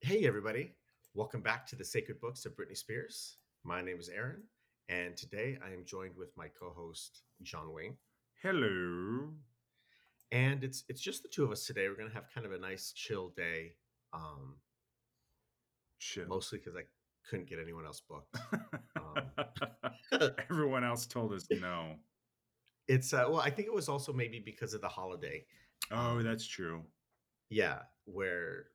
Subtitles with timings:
[0.00, 0.74] Hey, everybody.
[1.14, 3.36] Welcome back to the Sacred Books of Britney Spears.
[3.64, 4.42] My name is Aaron,
[4.88, 7.96] and today I am joined with my co host, John Wayne.
[8.42, 9.30] Hello.
[10.30, 11.88] And it's it's just the two of us today.
[11.88, 13.72] We're going to have kind of a nice, chill day,
[14.12, 14.56] um,
[15.98, 16.26] Chill.
[16.28, 16.82] mostly because I
[17.28, 18.36] couldn't get anyone else booked.
[20.50, 21.96] Everyone else told us no.
[22.86, 25.44] It's, uh, well, I think it was also maybe because of the holiday.
[25.90, 26.84] Oh, that's true.
[27.50, 28.66] Yeah, where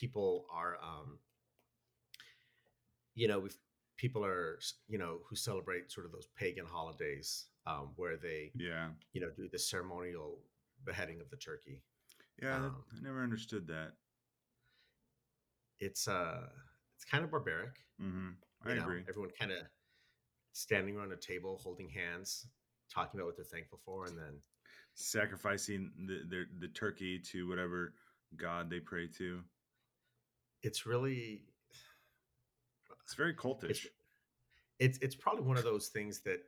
[0.00, 1.18] people are, um,
[3.14, 3.56] you know, if
[3.96, 4.58] people are,
[4.88, 8.88] you know, who celebrate sort of those pagan holidays um, where they, Yeah.
[9.12, 10.38] you know, do the ceremonial
[10.84, 11.82] beheading of the turkey.
[12.42, 13.92] Yeah, Um, I never understood that.
[15.78, 16.48] It's uh,
[16.94, 17.76] it's kind of barbaric.
[17.98, 18.30] hmm
[18.64, 19.04] I you know, agree.
[19.08, 19.58] Everyone kind of
[20.52, 22.46] standing around a table, holding hands,
[22.92, 24.42] talking about what they're thankful for, and then
[24.94, 27.94] Sacrificing the, the the turkey to whatever
[28.36, 29.42] god they pray to.
[30.62, 31.42] It's really
[33.04, 33.70] It's very cultish.
[33.70, 33.86] it's
[34.78, 36.40] it's it's probably one of those things that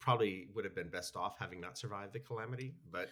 [0.00, 3.08] probably would have been best off having not survived the calamity, but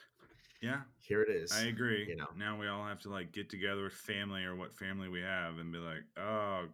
[0.62, 1.52] yeah, here it is.
[1.52, 2.06] I agree.
[2.08, 2.26] you know.
[2.36, 5.58] now we all have to like get together with family or what family we have
[5.58, 6.66] and be like, oh,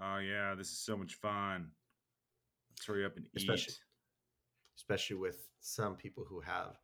[0.00, 1.68] oh yeah, this is so much fun.
[2.70, 3.78] Let's hurry up and Especially- eat.
[4.78, 6.76] especially with some people who have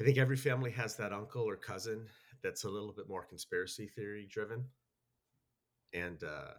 [0.00, 2.06] I think every family has that uncle or cousin
[2.46, 4.64] that's a little bit more conspiracy theory driven.
[5.92, 6.52] And uh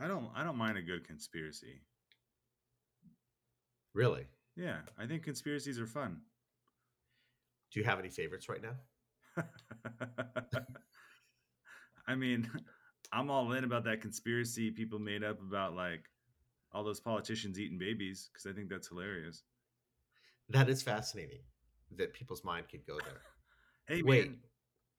[0.00, 1.82] I don't I don't mind a good conspiracy.
[3.94, 6.22] really, Yeah, I think conspiracies are fun.
[7.70, 8.74] do you have any favorites right now?
[12.06, 12.50] I mean,
[13.12, 16.04] I'm all in about that conspiracy people made up about like
[16.72, 19.44] all those politicians eating babies because I think that's hilarious.
[20.48, 21.40] That is fascinating
[21.96, 23.22] that people's mind could go there.
[23.88, 24.36] Hey, Wait, man,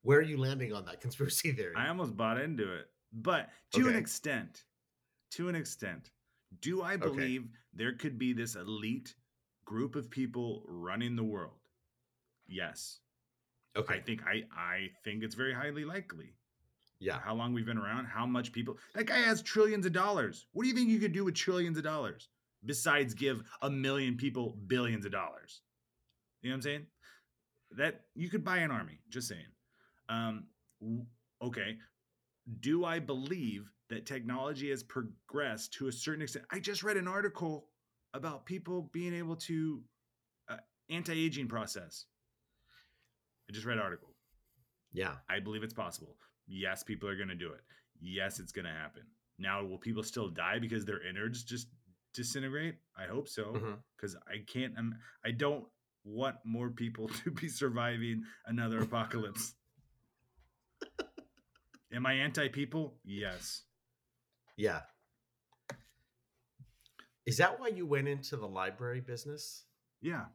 [0.03, 1.73] where are you landing on that conspiracy theory?
[1.75, 4.63] I almost bought into it, but to an extent,
[5.31, 6.11] to an extent,
[6.61, 7.05] do I Okay.
[7.07, 9.15] believe there could be this elite
[9.65, 11.57] group of people running the world?
[12.47, 12.99] Yes,
[13.75, 13.95] okay.
[13.95, 16.35] I think I I think it's very highly likely.
[16.99, 17.19] yeah.
[17.19, 18.77] how long we've been around, how much people.
[18.93, 20.45] That guy has trillions of dollars.
[20.53, 22.29] What do you think you could do with trillions of dollars
[22.65, 25.61] besides give a million people billions of dollars?
[26.41, 26.85] You know what I'm saying?
[27.77, 28.99] That you could buy an army.
[29.09, 29.51] Just saying.
[30.09, 30.45] Um,
[31.41, 31.77] okay.
[32.59, 36.45] Do I believe that technology has progressed to a certain extent?
[36.51, 37.69] I just read an article
[38.13, 39.81] about people being able to
[40.49, 40.57] uh,
[40.89, 42.05] anti-aging process.
[43.49, 44.09] I just read an article.
[44.93, 45.15] Yeah.
[45.29, 46.15] I believe it's possible.
[46.47, 47.61] Yes, people are going to do it.
[47.99, 49.03] Yes, it's going to happen.
[49.39, 51.67] Now, will people still die because their innards just
[52.13, 52.75] disintegrate?
[52.97, 54.77] I hope so, because I can't.
[54.77, 55.65] Um, I don't
[56.03, 59.55] want more people to be surviving another apocalypse.
[61.93, 62.95] Am I anti-people?
[63.05, 63.61] Yes.
[64.57, 64.81] Yeah.
[67.25, 69.65] Is that why you went into the library business,
[70.01, 70.25] Yeah,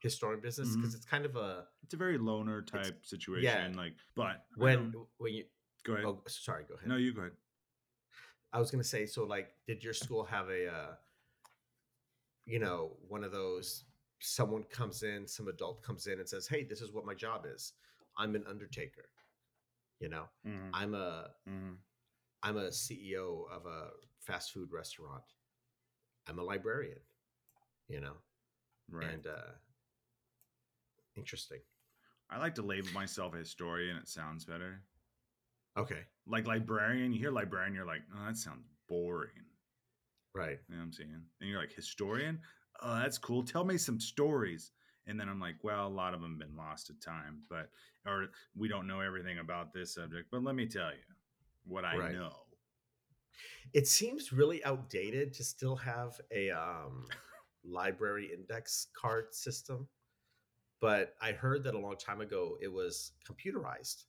[0.00, 0.74] historian business?
[0.74, 3.44] Because it's kind of a it's a very loner type situation.
[3.44, 3.80] Yeah.
[3.80, 5.44] Like, but when when you
[5.84, 6.06] go ahead.
[6.06, 6.88] oh sorry go ahead.
[6.88, 7.32] no, you go ahead.
[8.52, 10.94] I was gonna say so like did your school have a uh,
[12.44, 13.84] you know one of those
[14.18, 17.46] someone comes in some adult comes in and says hey this is what my job
[17.46, 17.72] is
[18.18, 19.04] I'm an undertaker
[20.00, 21.76] you know Mhm, I'm a mhm.
[22.42, 23.90] I'm a CEO of a
[24.20, 25.22] fast food restaurant
[26.26, 27.00] I'm a librarian
[27.88, 28.16] you know
[28.90, 29.10] Right.
[29.10, 29.52] and uh
[31.16, 31.60] interesting
[32.30, 33.96] I like to label myself a historian.
[33.96, 34.82] It sounds better.
[35.76, 39.30] okay like librarian, you hear librarian, you're like, oh, that sounds boring.
[40.34, 41.22] right You know what I'm saying?
[41.40, 42.40] And you're like, historian?
[42.82, 43.42] Oh, that's cool.
[43.42, 44.72] Tell me some stories.
[45.06, 47.70] And then I'm like, well, a lot of them been lost to time, but
[48.06, 50.28] or we don't know everything about this subject.
[50.30, 51.02] But let me tell you
[51.64, 52.12] what I Right.
[52.12, 52.32] know.
[53.72, 57.06] it seems really outdated to still have a um,
[57.64, 59.86] library index card system
[60.80, 64.04] but i heard that a long time ago it was computerized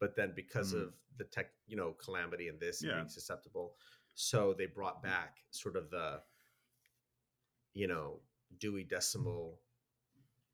[0.00, 0.82] but then because Mhm.
[0.82, 2.94] of the tech you know calamity and this Yeah.
[2.96, 3.76] being susceptible
[4.14, 6.20] so they brought back sort of the
[7.74, 8.20] you know
[8.58, 9.60] dewey decimal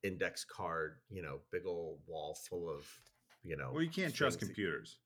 [0.03, 2.87] index card you know big old wall full of
[3.43, 4.99] you know Well, you can't trust computers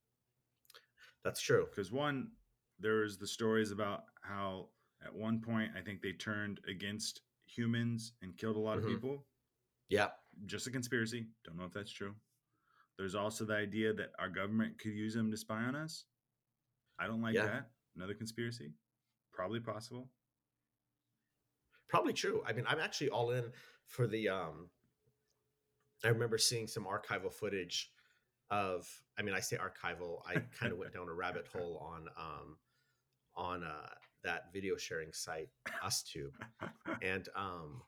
[1.24, 2.30] that's true because one,
[2.78, 4.68] there's the stories about how
[5.04, 8.82] at one point I think they turned against humans and killed a lot Mhm.
[8.84, 9.26] of people.
[9.88, 10.10] yeah
[10.44, 11.26] just a conspiracy.
[11.44, 12.14] Don't know if that's true.
[12.98, 16.04] There's also the idea that our government could use them to spy on us.
[16.98, 17.46] I don't like Yeah.
[17.46, 17.70] that.
[17.96, 18.72] Another conspiracy.
[19.32, 20.10] Probably possible.
[21.88, 23.52] probably true i mean i'm actually all in
[23.86, 24.68] for the um
[26.04, 27.90] i remember seeing some archival footage
[28.50, 28.88] of
[29.18, 30.20] I mean I say archival.
[30.26, 32.56] I kind of went down a rabbit hole on um
[33.36, 33.88] on uh
[34.24, 35.48] that video sharing site
[35.82, 36.32] Us UsTube.
[37.02, 37.82] And um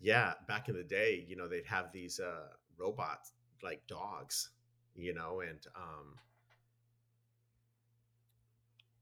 [0.00, 2.48] yeah, back in the day, you know, they'd have these uh
[2.78, 4.50] robots like dogs,
[4.94, 6.14] you know, and um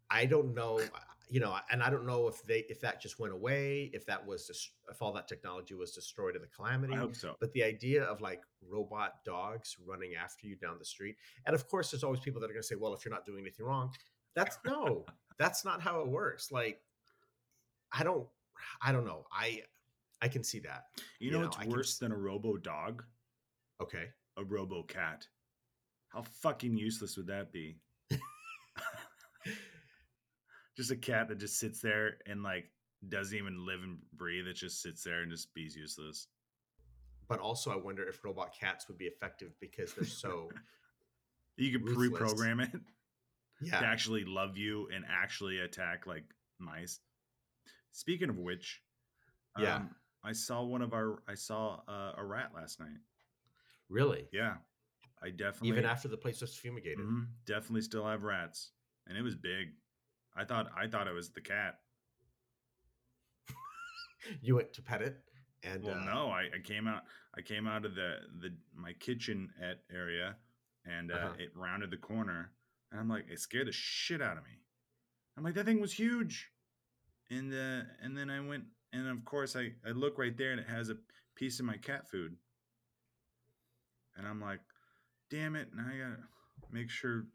[0.09, 0.81] I don't know,
[1.29, 4.25] you know, and I don't know if they if that just went away, if that
[4.25, 6.95] was just if all that technology was destroyed in the calamity.
[6.95, 7.35] I hope so.
[7.41, 11.67] But the idea of like robot dogs running after you down the street, and of
[11.69, 13.67] course, there's always people that are going to say, "Well, if you're not doing anything
[13.67, 13.93] wrong,"
[14.35, 15.05] that's no,
[15.39, 16.53] that's not how it works.
[16.53, 16.81] Like,
[17.93, 18.27] I don't,
[18.83, 19.27] I don't know.
[19.33, 19.63] I
[20.23, 20.85] I can see that.
[21.19, 23.05] You You know know, what's I worse s- than a robo dog?
[23.83, 24.07] Okay,
[24.37, 25.27] A robo cat.
[26.09, 27.79] How fucking useless would that be?
[30.77, 32.71] Just a cat that just sits there and like
[33.09, 34.47] doesn't even live and breathe.
[34.47, 36.29] It just sits there and just be's useless.
[37.29, 40.51] but also I wonder if robot cats would be effective because they're so
[41.57, 42.09] You could Ruthless.
[42.35, 42.79] pre-program it to
[43.63, 43.81] yeah.
[43.83, 46.25] actually love you and actually attack like
[46.59, 47.01] mice.
[47.93, 48.83] Speaking of which,
[49.59, 49.77] Yeah.
[49.77, 49.91] um,
[50.23, 52.99] I saw one of our I saw uh, a rat last night.
[53.89, 54.57] Really, Yeah,
[55.23, 56.99] I definitely even after the place was fumigated.
[56.99, 58.73] Mhm, definitely still have rats,
[59.07, 59.69] and it was big.
[60.37, 61.79] I thought I thought it was the cat.
[64.43, 65.19] You went to pet it,
[65.63, 67.03] and Well, uh, no, I, I came out.
[67.37, 70.37] I came out of the the my kitchen at area,
[70.85, 71.35] and uh, Uh-huh.
[71.39, 72.51] it rounded the corner,
[72.91, 74.59] and I'm like, it scared the shit out of me.
[75.37, 76.51] I'm like, that thing was huge,
[77.31, 80.61] and uh, and then I went, and of course I I look right there, and
[80.61, 80.97] it has a
[81.37, 82.37] piece of my cat food,
[84.17, 84.61] and I'm like,
[85.31, 85.69] damn it!
[85.73, 86.23] Now I gotta
[86.73, 87.27] make sure.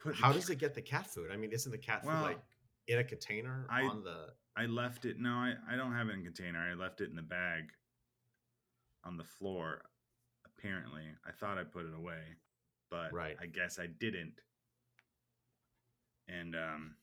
[0.00, 1.30] Put How does it get the cat food?
[1.32, 2.40] I mean, isn't the cat Well, food like
[2.88, 4.28] in a container I- on the?
[4.56, 5.18] I left it.
[5.18, 6.58] No, I, I don't have it in a container.
[6.58, 7.70] I left it in the bag
[9.04, 9.82] on the floor.
[10.44, 12.20] Apparently, I thought I put it away,
[12.90, 13.36] but Right.
[13.40, 14.34] I guess I didn't.
[16.28, 16.94] And um,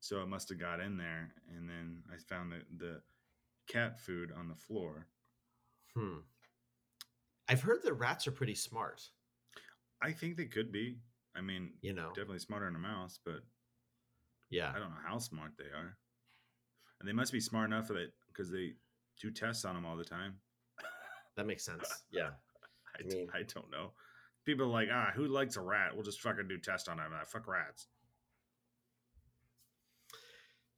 [0.00, 3.00] so it must have got in there, and then I found the the
[3.68, 5.06] cat food on the floor.
[5.94, 6.18] Hmm.
[7.48, 9.08] I've heard that rats are pretty smart.
[10.02, 10.98] I think they could be.
[11.36, 12.08] I mean, You know.
[12.10, 13.40] definitely smarter than a mouse, but
[14.50, 14.70] Yeah.
[14.74, 15.98] I don't know how smart they are.
[17.00, 18.74] And they must be smart enough that because they
[19.20, 20.40] do tests on them all the time.
[21.36, 22.04] That makes sense.
[22.10, 22.30] Yeah.
[22.98, 23.92] I mean- I don't know.
[24.44, 25.94] People are like, ah, who likes a rat?
[25.94, 27.10] We'll just fucking do tests on them.
[27.14, 27.88] Ah, fuck rats.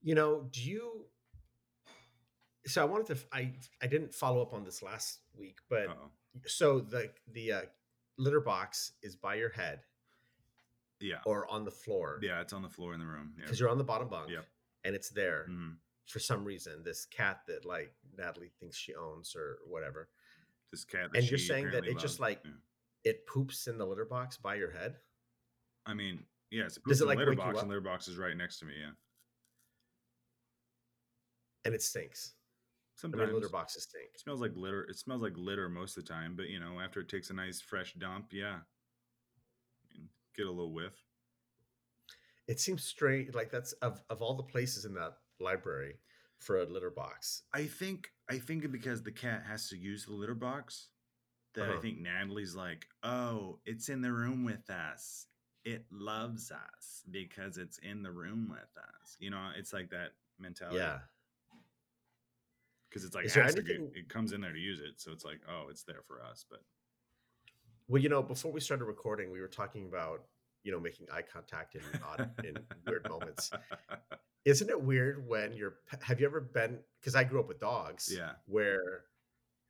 [0.02, 1.06] You know, do you?
[2.66, 3.26] So I wanted to.
[3.32, 6.10] I I didn't follow up on this last week, but Uh-oh.
[6.46, 7.62] so the the uh,
[8.18, 9.80] litter box is by your head
[11.00, 11.20] Yeah.
[11.26, 12.18] or on the floor.
[12.22, 13.34] Yeah, it's on the floor in the room.
[13.36, 13.44] Yeah.
[13.44, 14.30] Because you're on the bottom bunk.
[14.30, 14.46] Yep.
[14.84, 15.76] And it's there Mhm.
[16.06, 16.82] for some reason.
[16.82, 20.08] This cat that like Natalie thinks she owns or whatever.
[20.70, 21.12] This cat.
[21.12, 22.52] That And you're saying that it just, like, Yeah.
[23.04, 25.00] It poops in the litter box by your head.
[25.84, 26.76] I mean, yes.
[26.76, 28.64] It Does poops it, in the litter box, and litter box is right next to
[28.64, 28.74] me.
[28.76, 28.92] Yeah.
[31.64, 32.34] And it stinks.
[33.04, 34.10] I mean, litter boxes stink.
[34.14, 34.84] it smells like litter.
[34.84, 37.34] It smells like litter most of the time, but you know, after it takes a
[37.34, 38.60] nice fresh dump, yeah,
[40.36, 40.94] get a little whiff.
[42.48, 43.34] It seems strange.
[43.34, 45.96] Like that's of of all the places in that library
[46.38, 47.42] for a litter box.
[47.52, 50.88] I think I think because the cat has to use the litter box
[51.54, 51.80] that I Uh-huh.
[51.80, 55.26] think Natalie's like, oh, it's in the room with us.
[55.64, 59.16] It loves us because it's in the room with us.
[59.18, 60.76] You know, it's like that mentality.
[60.78, 60.98] Yeah.
[62.88, 65.00] Because it's like it, has to get- anything- it comes in there to use it.
[65.00, 66.44] So it's like, oh, it's there for us.
[66.48, 66.62] But
[67.88, 70.22] Well, you know, before we started recording, we were talking about
[70.64, 73.50] you know making eye contact in odd in weird moments.
[74.44, 75.74] Isn't it weird when you're?
[76.02, 76.78] Have you ever been?
[77.00, 78.12] Because I grew up with dogs.
[78.14, 78.32] Yeah.
[78.46, 79.04] Where,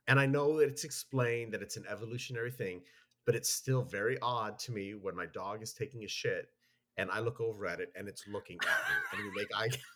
[0.06, 2.82] and I know that it's explained that it's an evolutionary thing,
[3.24, 6.48] but it's still very odd to me when my dog is taking a shit
[6.96, 9.68] and I look over at it and it's looking at me and we make eye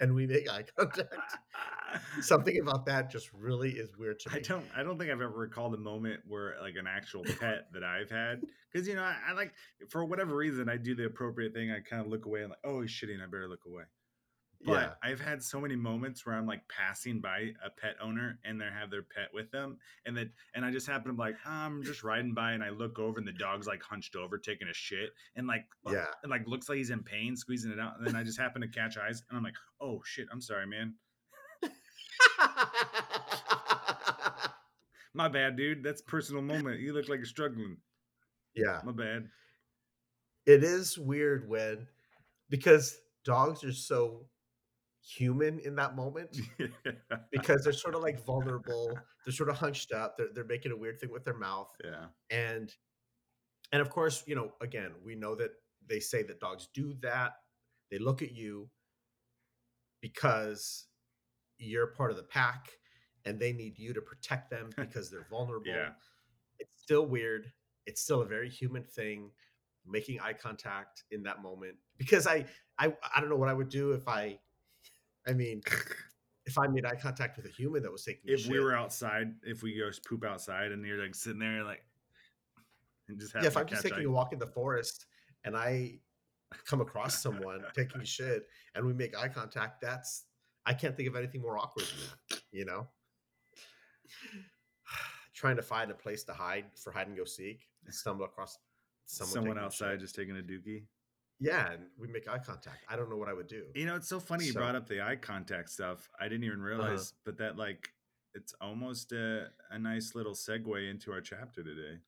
[0.00, 1.14] and we make eye contact.
[2.20, 4.36] Something about that just really is weird to me.
[4.36, 4.64] I don't.
[4.76, 8.10] I don't think I've ever recalled a moment where like an actual pet that I've
[8.10, 9.52] had because you know I, I like
[9.88, 11.70] for whatever reason I do the appropriate thing.
[11.70, 13.22] I kind of look away and like, oh, he's shitting.
[13.22, 13.84] I better look away.
[14.66, 14.90] But yeah.
[15.10, 18.64] I've had so many moments where I'm like passing by a pet owner and they
[18.64, 21.82] have their pet with them, and that and I just happen to be like I'm
[21.84, 24.74] just riding by and I look over and the dog's like hunched over taking a
[24.74, 26.06] shit and like uh, Yeah.
[26.24, 28.60] and like looks like he's in pain squeezing it out, and then I just happen
[28.62, 30.94] to catch eyes and I'm like, oh shit, I'm sorry, man.
[35.14, 35.82] My bad, dude.
[35.82, 36.80] That's personal moment.
[36.80, 37.78] You look like you're struggling.
[38.54, 38.80] yeah.
[38.84, 39.28] My bad.
[40.44, 41.86] It is weird when
[42.50, 44.26] because dogs are so
[45.06, 46.36] human in that moment
[47.30, 48.98] because they're sort of like vulnerable.
[49.24, 50.16] They're sort of hunched up.
[50.16, 52.06] They're they're making a weird thing with their mouth yeah.
[52.30, 52.74] and
[53.72, 55.50] and of course, you know, again, we know that
[55.88, 57.32] they say that dogs do that.
[57.90, 58.68] They look at you
[60.00, 60.86] because
[61.58, 62.68] you're part of the pack
[63.24, 65.66] and they need you to protect them because they're vulnerable.
[65.68, 65.90] Yeah.
[66.58, 67.52] It's still weird.
[67.86, 69.30] It's still a very human thing
[69.88, 72.44] making eye contact in that moment because I
[72.78, 74.38] I I don't know what I would do if I
[75.26, 75.62] I mean
[76.46, 78.76] if I made eye contact with a human that was taking a If we were
[78.76, 81.82] outside, if we go poop outside and you're like sitting there like
[83.08, 85.06] and just yeah, if I'm just taking eye- a walk in the forest
[85.44, 85.98] and I
[86.66, 90.24] come across someone taking shit and we make eye contact, that's
[90.64, 91.98] I can't think of anything more awkward than
[92.30, 92.86] that, you know?
[95.34, 98.58] Trying to find a place to hide for hide and go seek, and stumble across
[99.04, 100.00] someone, someone, outside shit.
[100.00, 100.84] just taking a dookie.
[101.38, 102.84] Yeah, and we make eye contact.
[102.88, 103.66] I don't know what I would do.
[103.74, 106.08] You know, it's so funny you brought up the eye contact stuff.
[106.18, 106.68] I didn't even Uh-huh.
[106.68, 107.90] realize, but that like
[108.34, 112.00] it's almost a, a nice little segue into our chapter today.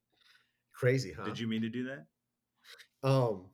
[0.72, 1.24] Crazy, huh?
[1.24, 2.06] Did you mean to do that?
[3.02, 3.50] Um.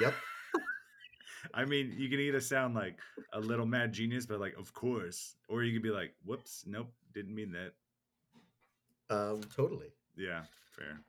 [0.00, 0.14] Yep.
[1.54, 2.98] I mean, you can either sound like
[3.32, 6.92] a little mad genius, but like, of course, or you could be like, whoops, nope,
[7.12, 7.72] didn't mean that.
[9.14, 9.40] Um.
[9.54, 9.92] Totally.
[10.16, 11.00] Yeah, fair.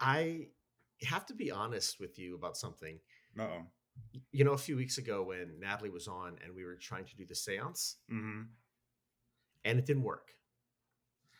[0.00, 0.48] I
[1.02, 2.98] have to be honest with you about something.
[3.38, 3.62] Oh.
[4.32, 7.16] You know, a few weeks ago when Natalie was on and we were trying to
[7.16, 8.42] do the seance, Mm-hmm.
[9.64, 10.30] and it didn't work.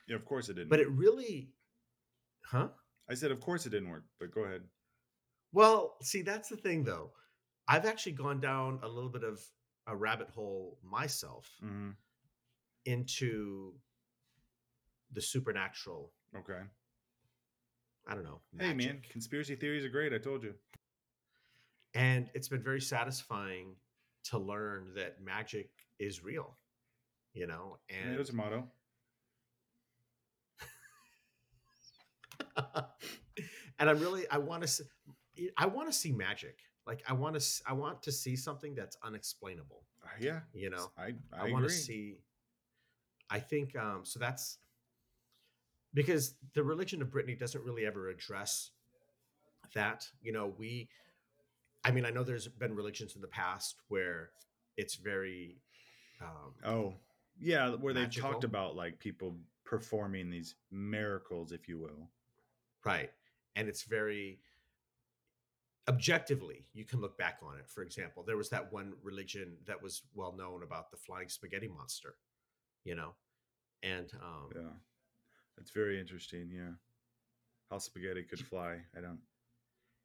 [0.08, 0.70] Yeah, of course it didn't.
[0.70, 1.50] But it really,
[2.44, 2.68] huh?
[3.10, 4.62] I said, of course it didn't work, but go ahead.
[5.52, 7.10] Well, see, that's the thing though.
[7.68, 9.40] I've actually gone down a little bit of
[9.86, 11.90] a rabbit hole myself Mm-hmm.
[12.86, 13.74] into
[15.12, 16.12] the supernatural.
[16.36, 16.60] Okay.
[18.08, 18.40] I don't know.
[18.58, 20.14] Hey, man, conspiracy theories are great.
[20.14, 20.54] I told you.
[21.94, 23.76] And it's been very satisfying
[24.24, 26.56] to learn that magic is real,
[27.34, 28.64] you know, And and there's a motto.
[33.78, 34.84] and I'm really I want to see,
[35.56, 36.58] I want to see magic.
[36.86, 40.90] Like I want to I want to see something that's unexplainable, Uh, yeah, you know.
[40.96, 42.18] I I, I, want to see
[43.28, 44.58] I think um so that's
[45.94, 48.70] because the religion of Britney doesn't really ever address
[49.74, 50.06] that.
[50.22, 50.88] You know, we
[51.84, 54.30] I mean, I know there's been religions in the past where
[54.76, 55.58] it's very
[56.20, 56.94] um Oh,
[57.40, 58.32] yeah, where they've Magical.
[58.32, 62.10] talked about like people performing these miracles, if you will.
[62.84, 63.10] Right.
[63.56, 64.40] And it's very
[65.88, 67.68] objectively, you can look back on it.
[67.68, 71.68] For example, there was that one religion that was well known about the flying spaghetti
[71.68, 72.16] monster,
[72.84, 73.14] you know?
[73.82, 74.70] And um Yeah,
[75.60, 76.50] it's very interesting.
[76.52, 76.72] Yeah,
[77.70, 78.78] how spaghetti could fly.
[78.96, 79.20] I don't.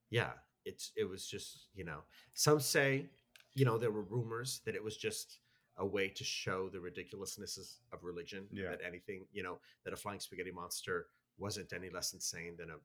[0.09, 0.31] yeah,
[0.65, 1.99] it's it was just, you know,
[2.33, 3.09] some say,
[3.55, 5.39] you know, there were rumors that it was just
[5.77, 8.45] a way to show the ridiculousness of religion.
[8.51, 8.69] Yeah.
[8.71, 11.07] That anything, you know, that a flying spaghetti monster
[11.37, 12.75] wasn't any less insane than a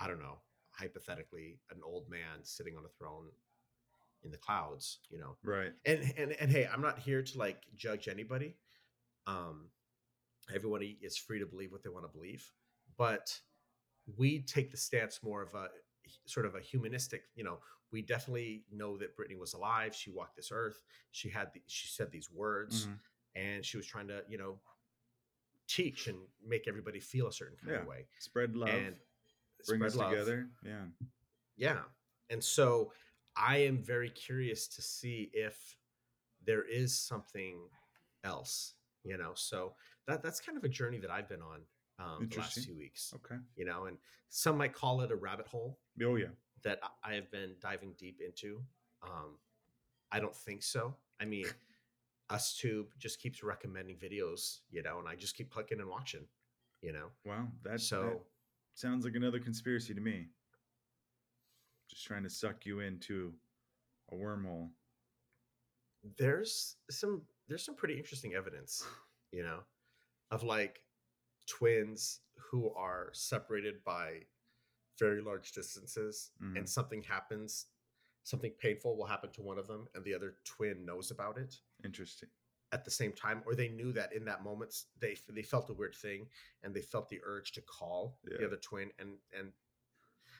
[0.00, 0.38] I don't know,
[0.70, 3.26] hypothetically, an old man sitting on a throne
[4.24, 5.36] in the clouds, you know.
[5.44, 5.72] Right.
[5.86, 8.56] And and and hey, I'm not here to like judge anybody.
[9.26, 9.70] Um
[10.54, 12.50] everybody is free to believe what they want to believe,
[12.96, 13.38] but
[14.16, 15.68] we take the stance more of a
[16.24, 17.58] sort of a humanistic, you know,
[17.92, 19.94] we definitely know that Britney was alive.
[19.94, 20.82] She walked this earth.
[21.10, 22.98] She had the, she said these words Mhm.
[23.34, 24.60] and she was trying to, you know,
[25.66, 27.80] teach and make everybody feel a certain kind Yeah.
[27.80, 28.70] of way Spread love.
[28.70, 28.96] and
[29.66, 30.10] bring spread us love.
[30.10, 30.50] together.
[30.64, 30.86] Yeah.
[31.56, 31.84] Yeah.
[32.30, 32.92] And so
[33.36, 35.76] I am very curious to see if
[36.42, 37.70] there is something
[38.24, 38.74] else,
[39.04, 39.34] you know.
[39.34, 39.76] So
[40.08, 41.60] that that's kind of a journey that I've been on
[42.00, 43.36] um, the last few weeks, Okay.
[43.54, 43.96] you know, and
[44.30, 46.28] some might call it a rabbit hole Oh yeah.
[46.64, 48.62] that I- have been diving deep into.
[49.02, 49.38] Um,
[50.10, 50.96] I don't think so.
[51.20, 51.46] I mean,
[52.30, 56.26] UsTube just keeps recommending videos, you know, and I just keep clicking and watching,
[56.82, 57.08] you know.
[57.24, 57.48] Wow.
[57.62, 58.20] That so that
[58.74, 60.28] sounds like another conspiracy to me.
[61.90, 63.32] Just trying to suck you into
[64.12, 64.70] a wormhole.
[66.16, 68.86] there's some there's some pretty interesting evidence
[69.32, 69.58] you know
[70.30, 70.82] of like
[71.46, 74.20] twins who are separated by
[74.98, 76.58] very large distances Mhm.
[76.58, 77.66] and something happens
[78.24, 81.56] something painful will happen to one of them and the other twin knows about it
[81.84, 82.28] Interesting.
[82.72, 85.72] at the same time or they knew that in that moment they they felt a
[85.72, 86.28] weird thing
[86.62, 88.36] and they felt the urge to call Yeah.
[88.38, 89.52] the other twin and and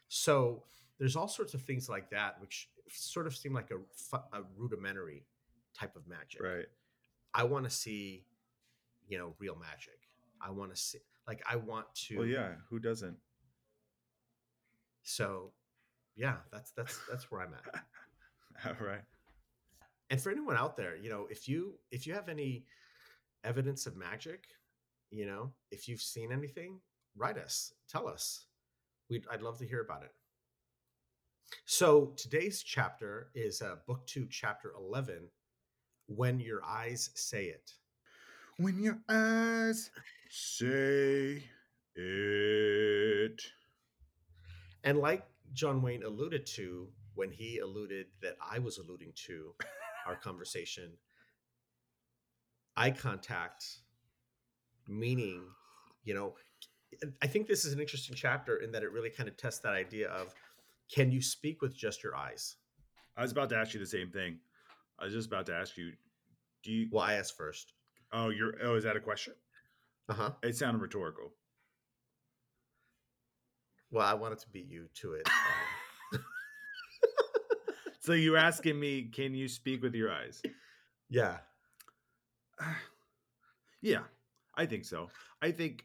[0.09, 0.65] so
[0.99, 3.79] there's all sorts of things like that which sort of seem like a,
[4.33, 5.25] a rudimentary
[5.75, 6.69] type of magic Right.
[7.35, 8.27] I want to see,
[9.09, 9.99] you know, real magic.
[10.41, 12.19] I want to see, like, I want to.
[12.19, 12.53] Well, yeah.
[12.71, 13.17] Who doesn't?
[15.03, 15.53] So,
[16.17, 17.83] yeah, that's that's that's where I'm at.
[18.81, 19.03] All right.
[20.11, 22.65] And for anyone out there, you know, if you if you have any
[23.45, 24.49] evidence of magic,
[25.11, 26.81] you know, if you've seen anything,
[27.17, 28.47] write us, tell us.
[29.11, 30.13] We'd, I'd love to hear about it.
[31.65, 35.29] So today's chapter is uh, book two, chapter 11
[36.07, 37.73] When Your Eyes Say It.
[38.59, 39.91] When your eyes
[40.31, 41.45] say
[41.95, 43.43] it.
[44.83, 49.55] And like John Wayne alluded to when he alluded that I was alluding to
[50.07, 50.91] our conversation,
[52.77, 53.65] eye contact,
[54.89, 55.45] meaning,
[56.05, 56.35] you know,
[57.23, 59.75] I think this is an interesting chapter in that it really kind of tests that
[59.75, 60.35] idea of
[60.93, 62.57] can you speak with just your eyes?
[63.17, 64.39] I was about to ask you the same thing.
[64.99, 65.93] I was just about to ask you,
[66.65, 66.89] do you?
[66.91, 67.75] Well, I asked first.
[68.13, 68.55] Oh, you're.
[68.63, 69.35] Oh, is that a question?
[70.09, 70.31] Uh huh.
[70.43, 71.33] It sounded rhetorical.
[73.91, 75.29] Well, I wanted to beat you to it.
[76.13, 76.21] Um,
[78.01, 80.41] So you're asking me, can you speak with your eyes?
[81.11, 81.39] yeah.
[83.83, 84.05] yeah,
[84.57, 85.09] I think so.
[85.43, 85.85] I think,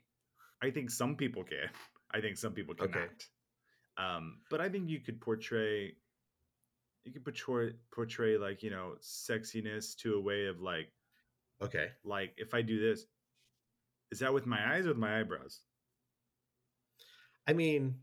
[0.61, 1.69] I think some people can.
[2.13, 2.95] I think some people cannot.
[2.95, 3.07] Okay.
[3.97, 5.95] Um, but I think you could portray,
[7.03, 10.89] you could portray portray like you know sexiness to a way of like
[11.61, 11.89] Okay.
[12.03, 13.05] like if I do this,
[14.11, 15.61] is that with my eyes or with my eyebrows?
[17.47, 17.95] I mean,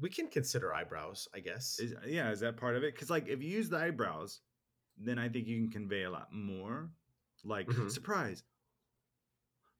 [0.00, 1.78] we can consider eyebrows, I guess.
[1.78, 2.94] Is yeah, is that part of it?
[2.94, 4.40] Because like if you use the eyebrows,
[4.96, 6.90] then I think you can convey a lot more.
[7.44, 7.90] Like Mhm.
[7.90, 8.42] surprise.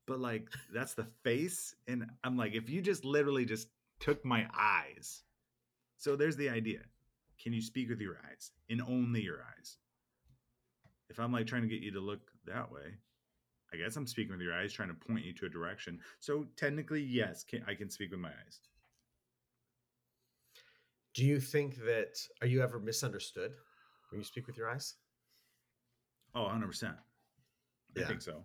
[0.06, 3.68] But like that's the face, and I'm like, if you just literally just
[4.00, 5.22] took my eyes.
[5.96, 6.80] So there's the idea.
[7.38, 8.50] Can you speak with your eyes?
[8.68, 9.78] And only your eyes.
[11.12, 12.94] If I'm like trying to get you to look that way,
[13.70, 16.00] I guess I'm speaking with your eyes, trying to point you to a direction.
[16.20, 18.60] So technically, yes, can, I can speak with my eyes.
[21.14, 23.52] Do you think that are you ever misunderstood
[24.10, 24.94] when you speak with your eyes?
[26.34, 26.84] Oh, 100%.
[26.84, 28.08] I Yeah.
[28.08, 28.42] think so.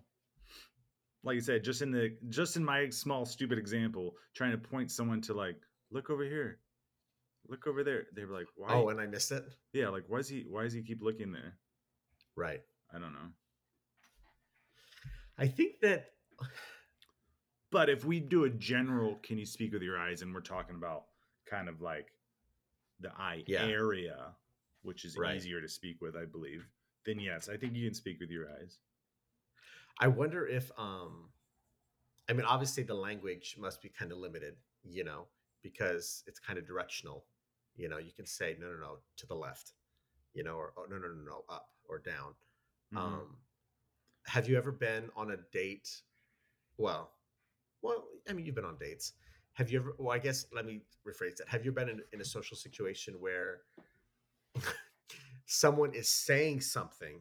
[1.24, 4.90] Like I said, just in the just in my small stupid example, trying to point
[4.90, 5.56] someone to like,
[5.90, 6.60] look over here.
[7.48, 8.04] Look over there.
[8.14, 8.74] They were like, why?
[8.74, 9.44] Oh, and I missed it.
[9.72, 11.56] yeah, like why is he why does he keep looking there?
[12.38, 12.62] Right.
[12.94, 13.30] I don't know.
[15.36, 16.12] I think that
[17.70, 20.76] But if we do a general can you speak with your eyes and we're talking
[20.76, 21.04] about
[21.44, 22.12] kind of like
[23.00, 23.66] the eye Yeah.
[23.66, 24.34] area,
[24.82, 25.36] which is Right.
[25.36, 26.66] easier to speak with, I believe,
[27.04, 28.78] then yes, I think you can speak with your eyes.
[30.00, 31.30] I wonder if um
[32.28, 35.26] I mean obviously the language must be kind of limited, you know,
[35.62, 37.24] because it's kind of directional.
[37.76, 39.72] You know, you can say no no no to the left,
[40.34, 42.34] you know, or oh, no no no no up or down.
[42.94, 42.98] Mhm.
[42.98, 43.36] Um
[44.26, 46.02] have you ever been on a date?
[46.76, 47.12] Well,
[47.82, 49.14] well, I mean you've been on dates.
[49.54, 51.48] Have you ever well I guess let me rephrase that.
[51.48, 53.62] Have you been in, in a social situation where
[55.46, 57.20] someone is saying something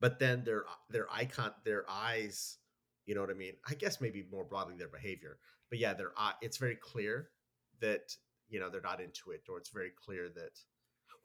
[0.00, 2.58] but then their their icon their eyes
[3.06, 5.38] you know what i mean i guess maybe more broadly their behavior
[5.70, 7.30] but yeah their eye it's very clear
[7.80, 8.14] that
[8.48, 10.58] you know they're not into it or it's very clear that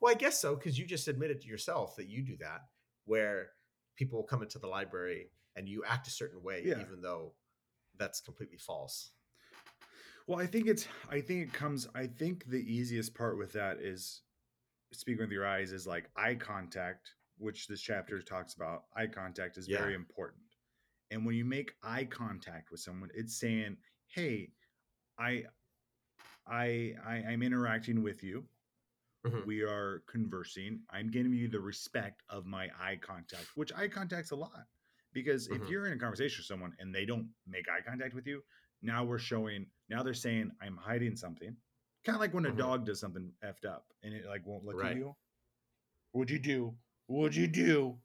[0.00, 2.60] well i guess so because you just admitted to yourself that you do that
[3.04, 3.48] where
[3.96, 6.80] people come into the library and you act a certain way Yeah.
[6.80, 7.34] even though
[7.98, 9.12] that's completely false
[10.28, 13.78] Well, I think it's I think it comes I think the easiest part with that
[13.80, 14.22] is
[14.92, 18.84] speaking with your eyes is like eye contact, which this chapter talks about.
[18.94, 20.44] Eye contact is very important.
[21.10, 23.78] And when you make eye contact with someone, it's saying,
[24.14, 24.52] "Hey,
[25.18, 25.44] I
[26.46, 28.44] I, I I'm interacting with you.
[29.28, 29.46] Mhm.
[29.46, 30.82] We are conversing.
[30.90, 34.66] I'm giving you the respect of my eye contact, which eye contact's a lot.
[35.12, 35.70] Because if Mhm.
[35.70, 38.44] you're in a conversation with someone and they don't make eye contact with you,
[38.82, 39.70] now we're showing.
[39.88, 41.56] Now they're saying I'm hiding something.
[42.04, 42.58] Kind of like when a Mhm.
[42.58, 44.92] dog does something effed up and it like won't look Right.
[44.92, 45.16] at you.
[46.12, 46.78] What'd you do?
[47.06, 48.02] What'd you do?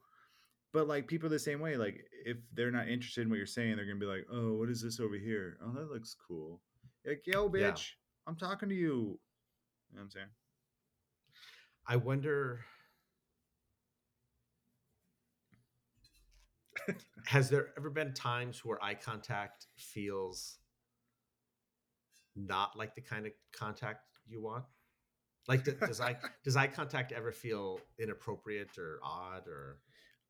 [0.72, 1.78] But like people the same way.
[1.78, 4.70] Like if they're not interested in what you're saying, they're gonna be like, "Oh, what
[4.70, 5.58] is this over here?
[5.62, 6.64] Oh, that looks cool."
[7.06, 7.72] Like, yo, Yeah.
[7.74, 9.20] bitch, I'm talking to you.
[9.90, 10.30] You know what I'm saying?
[11.88, 12.60] I wonder
[17.26, 20.58] has there ever been times where eye contact feels
[22.36, 24.66] not like the kind of contact you want
[25.48, 29.80] like does eye does eye contact ever feel inappropriate or odd or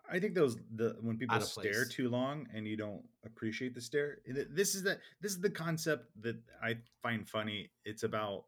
[0.09, 4.17] I think those the when people stare too long and you don't appreciate the stare.
[4.27, 7.71] This is that this is the concept that I find funny.
[7.85, 8.45] It's about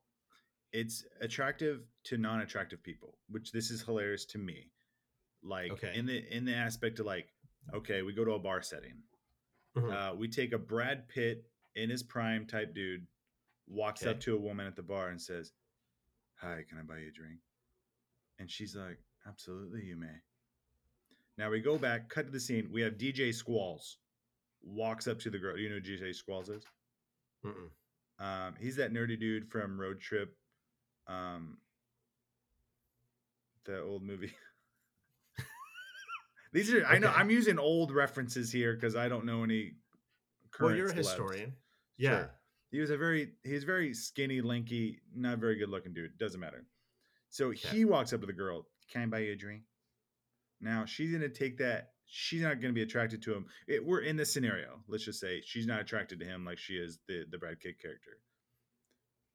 [0.75, 4.71] it's attractive to non-attractive people, which this is hilarious to me.
[5.41, 5.93] Like Okay.
[5.97, 7.33] in the in the aspect of like,
[7.73, 9.01] okay, we go to a bar setting.
[9.77, 9.91] Mhm.
[9.91, 13.07] Uh, we take a Brad Pitt in his prime type dude,
[13.67, 14.11] walks Okay.
[14.11, 15.53] up to a woman at the bar and says,
[16.35, 17.39] "Hi, can I buy you a drink?"
[18.39, 20.21] And she's like, "Absolutely, you may."
[21.37, 22.69] Now we go back, cut to the scene.
[22.71, 23.97] We have DJ Qualls
[24.61, 25.57] walks up to the girl.
[25.57, 26.65] You know who DJ Qualls is?
[28.17, 30.37] Um, he's that nerdy dude from Road Trip.
[31.07, 31.57] Um,
[33.65, 34.33] the old movie.
[36.53, 39.73] These are I know I'm using old references here because I don't know any.
[40.51, 40.99] Current well, you're a left.
[40.99, 41.53] historian.
[41.97, 42.09] Yeah.
[42.09, 42.31] Sure.
[42.71, 46.17] He was a very he's very skinny, lanky, not very good looking dude.
[46.17, 46.65] Doesn't matter.
[47.29, 48.67] So he walks up to the girl.
[48.91, 49.63] Can I buy you a drink?
[50.61, 51.89] Now she's gonna take that.
[52.05, 53.45] She's not gonna be attracted to him.
[53.67, 54.79] It, we're in this scenario.
[54.87, 57.81] Let's just say she's not attracted to him like she is the the Brad Pitt
[57.81, 58.19] character.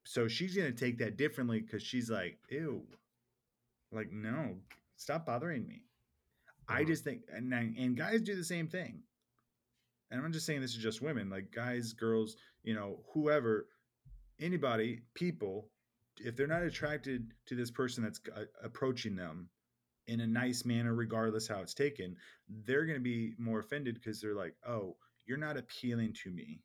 [0.03, 2.85] So she's gonna take that differently because she's like, ew,
[3.91, 4.57] like no,
[4.97, 5.83] stop bothering me.
[6.67, 6.87] I Mhm.
[6.87, 9.03] just think, and I- and guys do the same thing.
[10.09, 13.69] And I'm just saying this is just women, like guys, girls, you know, whoever,
[14.39, 15.71] anybody, people,
[16.17, 19.49] if they're not attracted to this person that's uh, approaching them
[20.07, 22.17] in a nice manner, regardless how it's taken,
[22.49, 26.61] they're going to be more offended because they're like, oh, you're not appealing to me.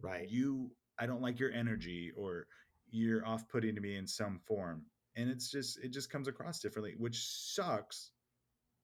[0.00, 0.28] Right.
[0.28, 2.46] You, I don't like your energy, or
[2.90, 4.82] you're off putting to me in some form.
[5.16, 8.10] And it's just, it just comes across differently, which sucks,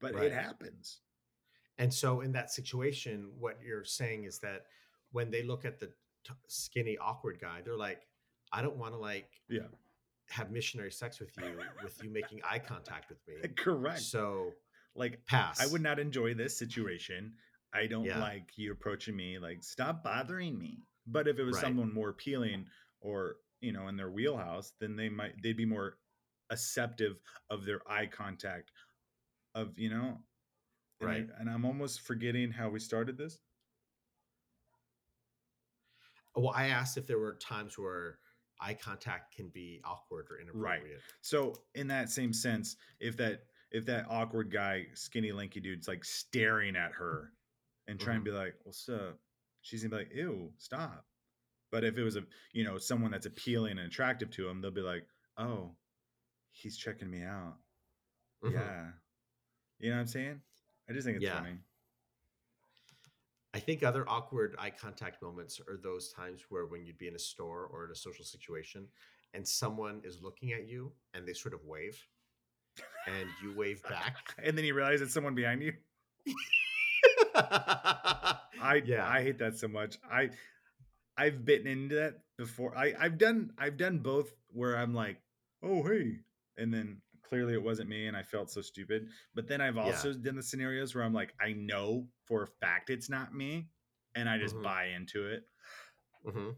[0.01, 0.25] but Right.
[0.25, 1.01] it happens.
[1.79, 4.66] And so, in that situation, what you're saying is that
[5.12, 5.87] when they look at the
[6.25, 8.07] t- skinny, awkward guy, they're like,
[8.53, 9.68] I don't want to like Yeah.
[10.29, 13.48] have missionary sex with you, with you making eye contact with me.
[13.57, 14.01] Correct.
[14.01, 14.53] So,
[14.94, 15.61] like pass.
[15.61, 17.35] I would not enjoy this situation.
[17.72, 18.20] I don't Yeah.
[18.20, 19.38] like you approaching me.
[19.38, 20.85] Like, stop bothering me.
[21.07, 21.62] But if it was Right.
[21.62, 25.99] someone more appealing or, you know, in their wheelhouse, then they might, they'd be more
[26.51, 28.73] acceptive of their eye contact,
[29.55, 30.25] of, you know,
[31.01, 31.31] and, I- Right.
[31.38, 33.41] and I'm almost forgetting how we started this.
[36.35, 38.21] Well, I asked if there were times where
[38.61, 40.97] eye contact can be awkward or inappropriate.
[40.97, 41.03] Right.
[41.21, 46.05] So, in that same sense, if that, if that awkward guy, skinny, lanky dude's like
[46.05, 47.35] staring at her
[47.87, 48.25] and trying Mhm.
[48.27, 49.21] to be like, what's up?
[49.62, 51.07] She's gonna be like, ew, stop.
[51.70, 54.70] But if it was a, you know, someone that's appealing and attractive to him, they'll
[54.70, 55.07] be like,
[55.38, 55.75] oh,
[56.51, 57.57] he's checking me out.
[58.44, 58.53] Mhm.
[58.53, 58.92] Yeah.
[59.79, 60.42] You know what I'm saying?
[60.88, 61.40] I just think it's Yeah.
[61.40, 61.59] funny.
[63.55, 67.14] I think other awkward eye contact moments are those times where when you'd be in
[67.14, 68.88] a store or in a social situation
[69.35, 72.03] and someone is looking at you and they sort of wave
[73.07, 74.16] and you wave back.
[74.42, 75.75] And then you realize it's someone behind you.
[78.62, 79.07] I Yeah.
[79.09, 79.98] I hate that so much.
[80.11, 80.31] I
[81.16, 82.76] I've bitten into that before.
[82.76, 85.18] I I've done I've done both where I'm like,
[85.62, 86.18] oh hey,
[86.57, 89.09] and then clearly it wasn't me and I felt so stupid.
[89.35, 89.83] But then I've Yeah.
[89.83, 93.68] also done the scenarios where I'm like, I know for a fact it's not me,
[94.14, 94.62] and I just Mhm.
[94.62, 95.48] buy into it.
[96.24, 96.57] Mhm.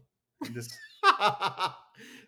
[0.53, 0.77] Just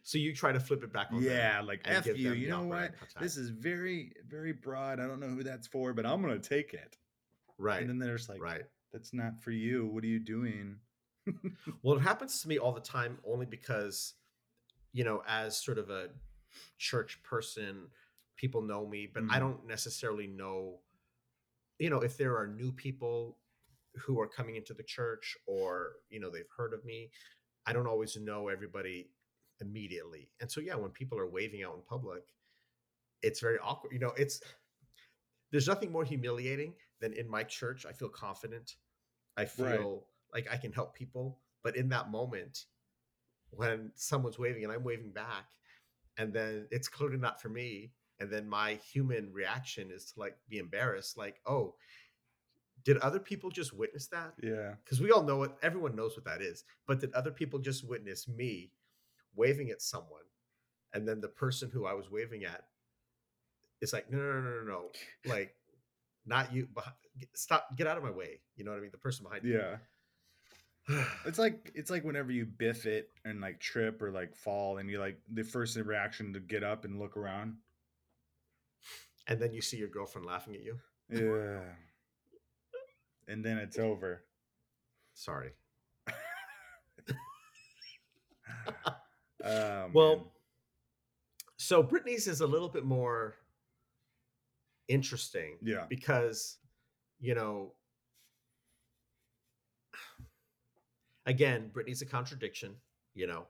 [0.03, 2.31] so you try to flip it back on them yeah, like f you.
[2.33, 2.93] You know what?
[3.19, 4.99] This is very very broad.
[4.99, 6.97] I don't know who that's for, but I'm gonna take it.
[7.57, 7.81] Right.
[7.81, 8.65] And then they're just like, right.
[8.91, 9.85] that's not for you.
[9.87, 10.79] What are you doing?
[11.81, 14.13] Well, it happens to me all the time only because,
[14.93, 16.09] you know, as sort of a
[16.77, 17.89] church person,
[18.37, 19.39] people know me, but I Mhm.
[19.39, 20.81] don't necessarily know,
[21.79, 23.39] you know, if there are new people
[23.95, 27.11] who are coming into the church or, you know, they've heard of me.
[27.67, 29.11] I don't always know everybody
[29.61, 30.31] immediately.
[30.41, 32.23] And so, yeah, when people are waving out in public,
[33.23, 33.93] it's very awkward.
[33.93, 34.41] You know, it's,
[35.51, 37.85] there's nothing more humiliating than in my church.
[37.87, 38.75] I feel confident.
[39.37, 41.39] I feel like I can help people.
[41.63, 42.65] But in that moment,
[43.51, 45.45] when someone's waving and I'm waving back,
[46.17, 50.37] and then it's clearly not for me, and then my human reaction is to like
[50.49, 51.75] be embarrassed, like, oh,
[52.83, 54.33] did other people just witness that?
[54.41, 54.75] Yeah.
[54.83, 56.63] Because we all know it, everyone knows what that is.
[56.87, 58.71] But did other people just witness me
[59.35, 60.23] waving at someone?
[60.93, 62.63] And then the person who I was waving at
[63.81, 64.81] is like, no, no, no, no, no, no.
[65.29, 65.55] Like,
[66.27, 66.67] not you.
[67.33, 68.41] Stop, get out of my way.
[68.55, 68.91] You know what I mean?
[68.91, 69.59] The person behind you.
[69.59, 69.77] Yeah.
[71.25, 74.89] It's like it's like whenever you biff it and like trip or like fall and
[74.89, 77.57] you like the first reaction to get up and look around.
[79.27, 80.79] and then you see your girlfriend laughing at you.
[81.11, 81.59] Yeah.
[83.27, 84.23] And then it's over.
[85.13, 85.51] Sorry.
[89.43, 90.31] Um Well,
[91.57, 93.35] so Britney's is a little bit more
[94.87, 95.85] interesting yeah.
[95.89, 96.57] because,
[97.19, 97.73] you know,
[101.25, 102.75] again, Britney's a contradiction.
[103.13, 103.47] You know,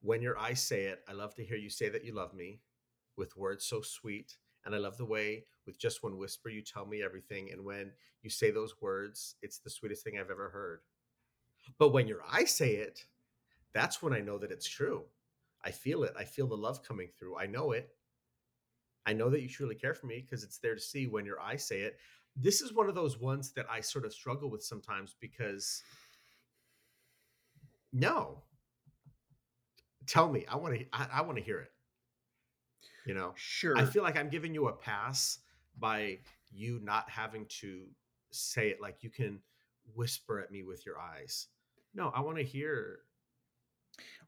[0.00, 2.60] when your eyes say it, I love to hear you say that you love me
[3.16, 4.36] with words so sweet.
[4.64, 7.50] And I love the way, with just one whisper, you tell me everything.
[7.50, 10.80] And when you say those words, it's the sweetest thing I've ever heard.
[11.78, 13.06] But when your eyes say it,
[13.72, 15.04] that's when I know that it's true.
[15.64, 16.12] I feel it.
[16.18, 17.38] I feel the love coming through.
[17.38, 17.90] I know it.
[19.06, 21.40] I know that you truly care for me because it's there to see when your
[21.40, 21.98] eyes say it.
[22.36, 25.82] This is one of those ones that I sort of struggle with sometimes because
[27.92, 28.42] no.
[30.06, 30.44] tell me.
[30.48, 30.86] I want to.
[30.92, 31.72] I, I want to hear it.
[33.06, 33.76] You know, Sure.
[33.76, 35.38] I feel like I'm giving you a pass
[35.78, 36.18] by
[36.52, 37.86] you not having to
[38.30, 38.80] say it.
[38.80, 39.40] Like you can
[39.94, 41.48] whisper at me with your eyes.
[41.94, 43.00] No, I want to hear.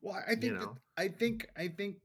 [0.00, 0.76] Well, I think that, know?
[0.96, 1.96] I think I think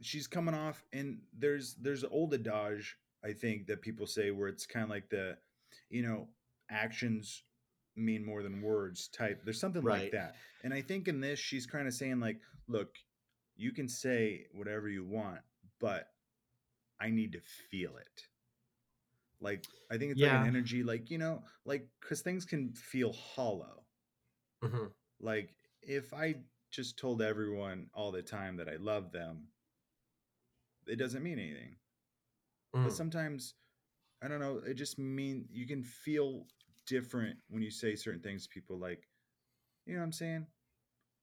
[0.00, 4.66] she's coming off, and there's there's old adage I think that people say where it's
[4.66, 5.36] kind of like the,
[5.90, 6.28] you know,
[6.70, 7.42] actions
[7.96, 9.42] mean more than words type.
[9.44, 12.96] There's something like that, and I think in this she's kind of saying like, look,
[13.56, 15.40] you can say whatever you want,
[15.80, 16.08] but
[17.00, 18.22] I need to feel it.
[19.40, 23.12] Like I think it's like an energy, like you know, like because things can feel
[23.12, 23.84] hollow
[24.62, 24.92] Mhm.
[25.20, 26.34] like if i
[26.70, 29.46] just told everyone all the time that i love them
[30.86, 31.76] it doesn't mean anything
[32.74, 32.84] Mm.
[32.84, 33.54] but sometimes
[34.22, 36.46] i don't know it just mean you can feel
[36.86, 39.08] different when you say certain things to people like
[39.86, 40.46] you know what i'm saying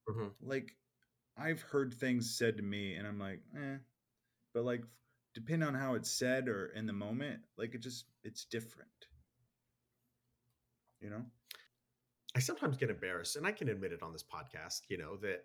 [0.10, 0.32] Mhm.
[0.41, 0.78] like
[1.38, 3.78] i've heard things said to me and i'm like eh
[4.54, 4.84] but like
[5.34, 9.08] depending on how it's said or in the moment like it just it's different
[11.02, 11.26] you know
[12.34, 14.84] I sometimes get embarrassed, and I can admit it on this podcast.
[14.88, 15.43] You know that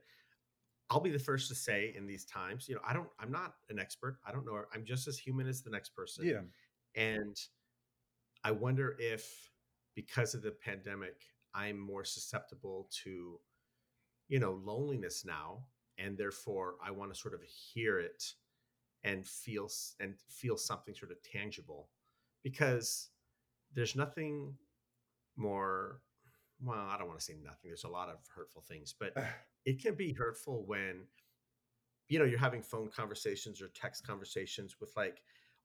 [0.91, 2.69] I'll be the first to say in these times.
[2.69, 3.09] You know, I don't.
[3.19, 4.19] I'm not an expert.
[4.27, 4.63] I don't know.
[4.73, 6.27] I'm just as human as the next person.
[6.27, 6.41] yeah
[6.95, 7.37] And
[8.45, 9.51] I wonder if
[9.95, 11.23] because of the pandemic,
[11.55, 13.41] I'm more susceptible to,
[14.29, 15.65] you know, loneliness now.
[15.99, 18.23] And therefore I want to sort of hear it
[19.03, 19.69] and feel
[19.99, 21.89] and feel something sort of tangible
[22.43, 23.09] because
[23.75, 24.55] there's nothing
[25.37, 26.01] more
[26.63, 27.69] well, I don't want to say nothing.
[27.69, 29.15] There's a lot of hurtful things, but
[29.67, 31.03] it can be hurtful when
[32.09, 35.21] you know you're having phone conversations or text conversations with like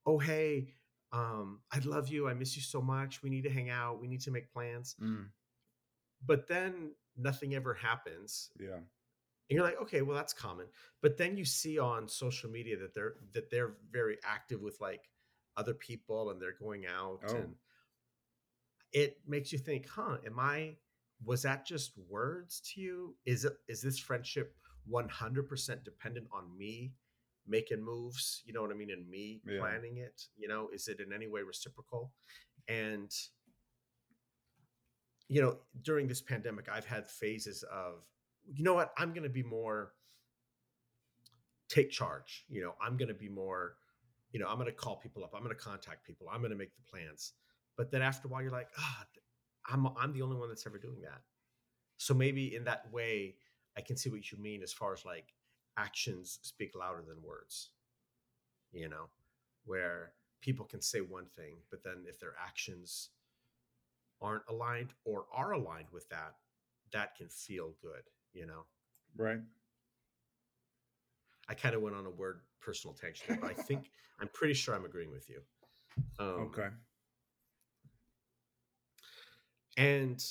[0.06, 0.68] oh hey
[1.14, 4.08] um i love you i miss you so much we need to hang out we
[4.08, 4.96] need to make plans.
[5.02, 5.28] Mm,
[6.26, 8.76] but then nothing ever happens yeah.
[8.76, 8.86] and
[9.50, 10.66] you're like okay well that's common.
[11.02, 15.10] But then you see on social media that they're that they're very active with like
[15.58, 17.36] other people and they're going out Oh.
[17.36, 17.56] and
[18.94, 20.76] it makes you think huh am i
[21.24, 23.16] was that just words to you?
[23.26, 24.56] Is it is this friendship
[24.92, 26.94] 100% dependent on me
[27.48, 29.60] making moves you know what i mean and me Yeah.
[29.60, 30.22] planning it?
[30.38, 32.12] You know is it in any way reciprocal?
[32.68, 33.12] And
[35.28, 38.04] you know during this pandemic i've had phases of
[38.54, 38.92] you know what?
[38.98, 39.94] I'm going to be more
[41.70, 42.74] take charge you know?
[42.82, 43.76] I'm going to be more
[44.32, 45.32] you know i'm going to call people up.
[45.36, 46.28] I'm going to contact people.
[46.32, 47.34] I'm going to make the plans.
[47.78, 49.04] But then after a while you're like ah
[49.70, 51.22] i'm i'm the only one that's ever doing that.
[51.98, 53.36] So maybe in that way
[53.78, 55.34] i can see what you mean as far as like
[55.78, 57.70] actions speak louder than words
[58.72, 59.06] you know
[59.66, 63.10] where people can say one thing but then if their actions
[64.22, 66.36] aren't aligned or are aligned with that
[66.92, 68.66] that can feel good you know?
[69.18, 69.40] Right.
[71.50, 74.76] I kind of went on a word personal tangent but i think i'm pretty sure
[74.76, 75.42] i'm agreeing with you.
[76.20, 76.70] Um, okay
[79.78, 80.24] and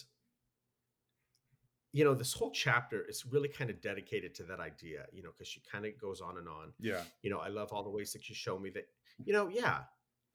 [1.92, 5.30] you know this whole chapter is really kind of dedicated to that idea you know
[5.32, 6.72] because she kind of goes on and on.
[6.78, 7.02] Yeah.
[7.22, 8.86] You know i love all the ways that you show me that
[9.24, 9.80] you know yeah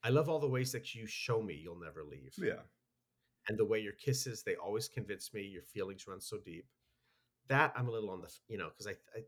[0.02, 2.34] i love all the ways that you show me you'll never leave.
[2.38, 2.62] Yeah.
[3.48, 6.66] And the way your kisses they always convince me your feelings run so deep.
[7.48, 9.22] That i'm a little on the you know because I, I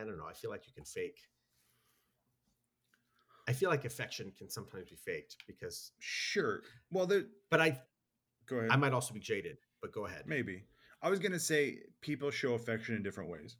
[0.00, 1.18] i don't know i feel like you can fake.
[3.46, 6.62] I feel like affection can sometimes be faked because Sure.
[6.90, 7.24] Well, there.
[7.50, 7.78] but i
[8.48, 8.70] Go ahead.
[8.70, 10.64] i might also be jaded but go ahead Maybe.
[11.02, 13.56] I was gonna say people show affection in different ways.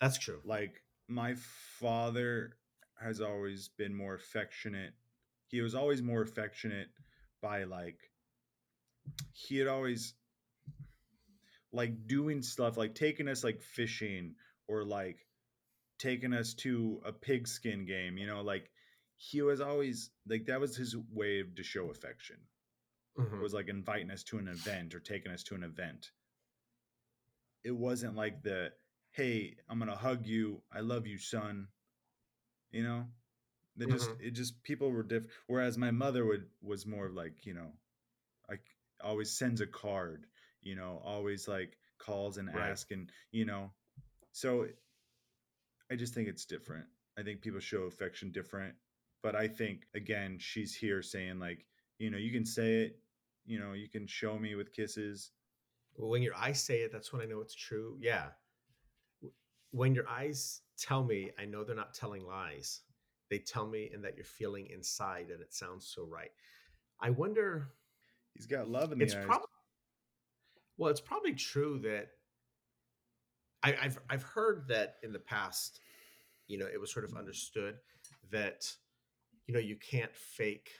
[0.00, 1.34] that's true Like my
[1.78, 2.56] father
[3.00, 4.92] has always been more affectionate.
[5.48, 6.88] He was always more affectionate
[7.42, 7.98] by like
[9.32, 10.14] he had always
[11.72, 14.34] like doing stuff like taking us like fishing
[14.68, 15.18] or like
[15.98, 18.70] taking us to a pigskin game, you know, like
[19.16, 22.36] he was always like that was his way of to show affection.
[23.16, 23.40] Mhm.
[23.40, 26.12] was like inviting us to an event or taking us to an event.
[27.64, 28.72] It wasn't like the
[29.12, 31.68] hey, I'm gonna hug you, I love you, son.
[32.70, 33.06] You know,
[33.76, 35.32] they just it just people were different.
[35.46, 37.72] Whereas my mother would was more of like you know,
[38.48, 38.62] like
[39.02, 40.26] always sends a card.
[40.62, 42.84] You know, always like calls and Right.
[42.90, 43.72] and You know,
[44.32, 44.66] so
[45.90, 46.86] I just think it's different.
[47.18, 48.74] I think people show affection different.
[49.22, 51.64] But I think again, she's here saying like,
[51.98, 52.98] you know, you can say it,
[53.44, 55.32] you know, you can show me with kisses.
[55.96, 57.96] Well, when your eyes say it, that's when I know it's true.
[58.00, 58.26] Yeah.
[59.70, 62.80] When your eyes tell me, I know they're not telling lies.
[63.30, 66.30] They tell me and that you're feeling inside and it sounds so right.
[67.00, 67.68] I wonder,
[68.34, 69.24] He's got love in the it's eyes.
[69.24, 69.46] probably,
[70.76, 72.08] well, it's probably true that
[73.62, 75.80] I, I've, I've heard that in the past,
[76.46, 77.76] you know, it was sort of understood
[78.30, 78.70] that,
[79.46, 80.70] you know, you can't fake,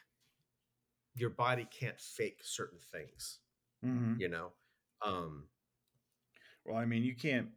[1.14, 3.40] your body can't fake certain things,
[3.82, 4.18] Mhm.
[4.18, 4.52] you know?
[5.02, 5.48] Um,
[6.64, 7.50] Well, I mean, you can't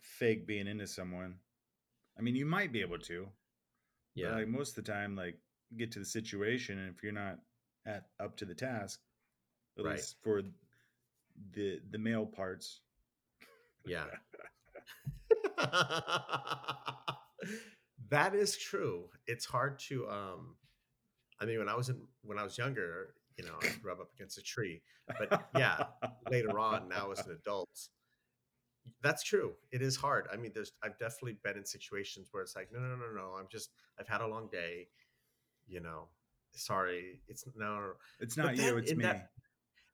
[0.00, 1.40] fake being into someone.
[2.18, 3.30] I mean, you might be able to,
[4.20, 4.34] but yeah.
[4.34, 5.40] like most of the time, like
[5.76, 7.40] get to the situation, and if you're not
[7.86, 9.02] at up to the task,
[9.78, 10.04] at Right.
[10.04, 10.42] least for
[11.52, 12.80] the the male parts,
[13.84, 14.06] Yeah.
[18.08, 19.10] that is true.
[19.26, 20.56] It's hard to um
[21.42, 24.10] I mean when I was in when I was younger, you know, I'd rub up
[24.14, 24.80] against a tree.
[25.18, 25.84] But yeah,
[26.30, 27.68] later on, now as an adult,
[29.02, 29.52] that's true.
[29.70, 30.28] It is hard.
[30.32, 33.36] I mean, there's I've definitely been in situations where it's like, no, no, no, no.
[33.38, 34.88] I'm just I've had a long day,
[35.66, 36.08] you know.
[36.54, 37.20] Sorry.
[37.28, 39.04] It's no, it's not you, it's me.
[39.04, 39.30] that-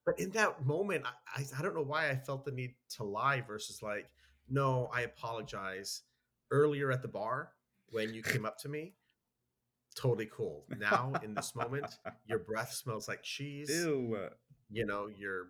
[0.05, 3.05] But in that moment, I, I I don't know why I felt the need to
[3.05, 4.11] lie versus like,
[4.49, 6.03] no, I apologize.
[6.51, 7.53] Earlier at the bar
[7.91, 8.95] when you came up to me,
[9.99, 10.65] totally cool.
[10.79, 11.87] Now in this moment,
[12.27, 13.71] your breath smells like cheese.
[13.71, 14.17] Ew.
[14.71, 15.49] You know, you're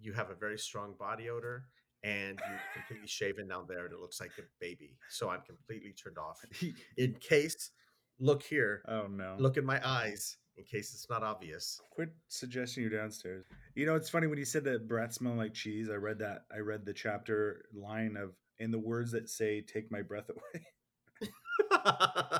[0.00, 1.66] you have a very strong body odor
[2.02, 4.96] and you're completely shaven down there and it looks like a baby.
[5.08, 6.44] So I'm completely turned off.
[6.96, 7.70] In case,
[8.18, 9.36] look here, oh no.
[9.38, 11.80] look in my eyes, in case it's not obvious.
[11.90, 13.44] Quit suggesting you're downstairs.
[13.74, 15.88] You know, it's funny when you said that breath smell like cheese.
[15.90, 16.44] I read that.
[16.54, 20.66] I read the chapter line of in the words that say "Take my breath away."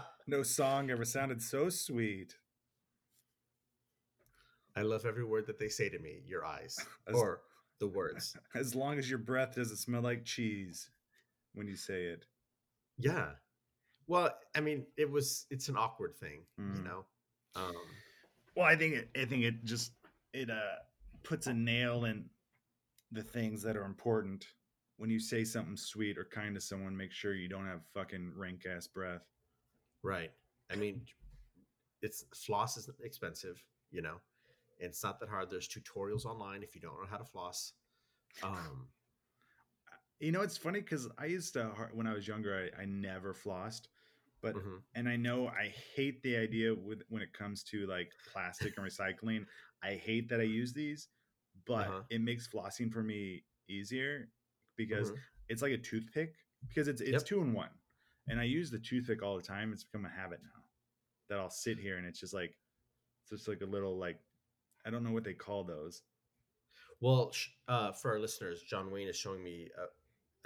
[0.27, 2.37] no song ever sounded so sweet.
[4.77, 6.77] I love every word that they say to me, your eyes,
[7.09, 7.43] As, or
[7.79, 8.37] the words.
[8.55, 10.91] as long as your breath doesn't smell like cheese
[11.55, 12.27] when you say it.
[12.99, 13.31] Yeah.
[14.07, 16.85] Well, I mean, it was it's an awkward thing, you Mm.
[16.85, 17.05] know.
[17.55, 17.75] Um
[18.57, 19.93] Well, I think it, I think it just
[20.33, 20.77] it uh
[21.23, 22.29] puts a nail in
[23.13, 24.47] the things that are important.
[24.97, 28.33] When you say something sweet or kind to someone, make sure you don't have fucking
[28.37, 29.23] rank ass breath.
[30.05, 30.33] Right.
[30.73, 31.03] I mean,
[32.03, 33.63] it's floss isn't expensive,
[33.93, 34.17] you know.
[34.81, 35.51] And it's not that hard.
[35.51, 37.75] There's tutorials online if you don't know how to floss.
[38.43, 38.89] Um
[40.21, 43.35] You know, it's funny because I used to when I was younger, I, I never
[43.35, 43.89] flossed,
[44.43, 44.85] but mhm.
[44.95, 48.87] and I know I hate the idea with when it comes to like plastic and
[48.87, 49.47] recycling.
[49.83, 51.09] I hate that I use these,
[51.67, 52.03] but Uh-huh.
[52.11, 54.31] it makes flossing for me easier
[54.77, 55.19] because Mhm.
[55.49, 56.37] it's like a toothpick
[56.69, 57.25] because it's it's Yep.
[57.25, 57.71] two in one,
[58.29, 59.73] and I use the toothpick all the time.
[59.73, 60.63] It's become a habit now
[61.29, 62.55] that I'll sit here and it's just like
[63.23, 64.19] it's just like a little like
[64.87, 66.03] I don't know what they call those.
[67.01, 67.33] Well,
[67.69, 69.69] uh, for our listeners, John Wayne is showing me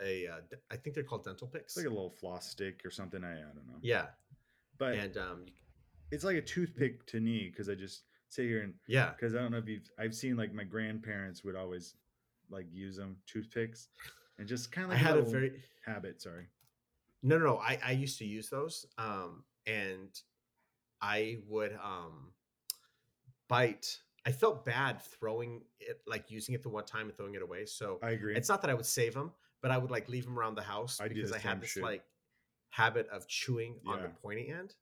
[0.01, 1.77] a, a uh, d- I think they're called dental picks.
[1.77, 3.23] It's like a little floss stick or something.
[3.23, 3.79] I, I don't know.
[3.83, 4.07] yeah,
[4.79, 5.47] but and um,
[6.11, 9.39] it's like a toothpick to me because I just sit here and yeah, because I
[9.39, 11.95] don't know if you've I've seen like my grandparents would always
[12.51, 13.89] like use them toothpicks
[14.39, 16.23] and just kind of I like had a very habit.
[16.23, 16.47] Sorry.
[17.23, 17.59] No, no, no.
[17.59, 18.87] I, I used to use those.
[18.97, 20.09] Um, and
[21.01, 22.33] I would um
[23.49, 23.99] bite.
[24.27, 27.65] I felt bad throwing it, like using it the one time and throwing it away.
[27.65, 28.37] So I agree.
[28.37, 30.63] it's not that I would save them, but I would like leave them around the
[30.63, 31.83] house I because I had this shit.
[31.83, 32.03] like
[32.71, 34.75] habit of chewing on the pointy end.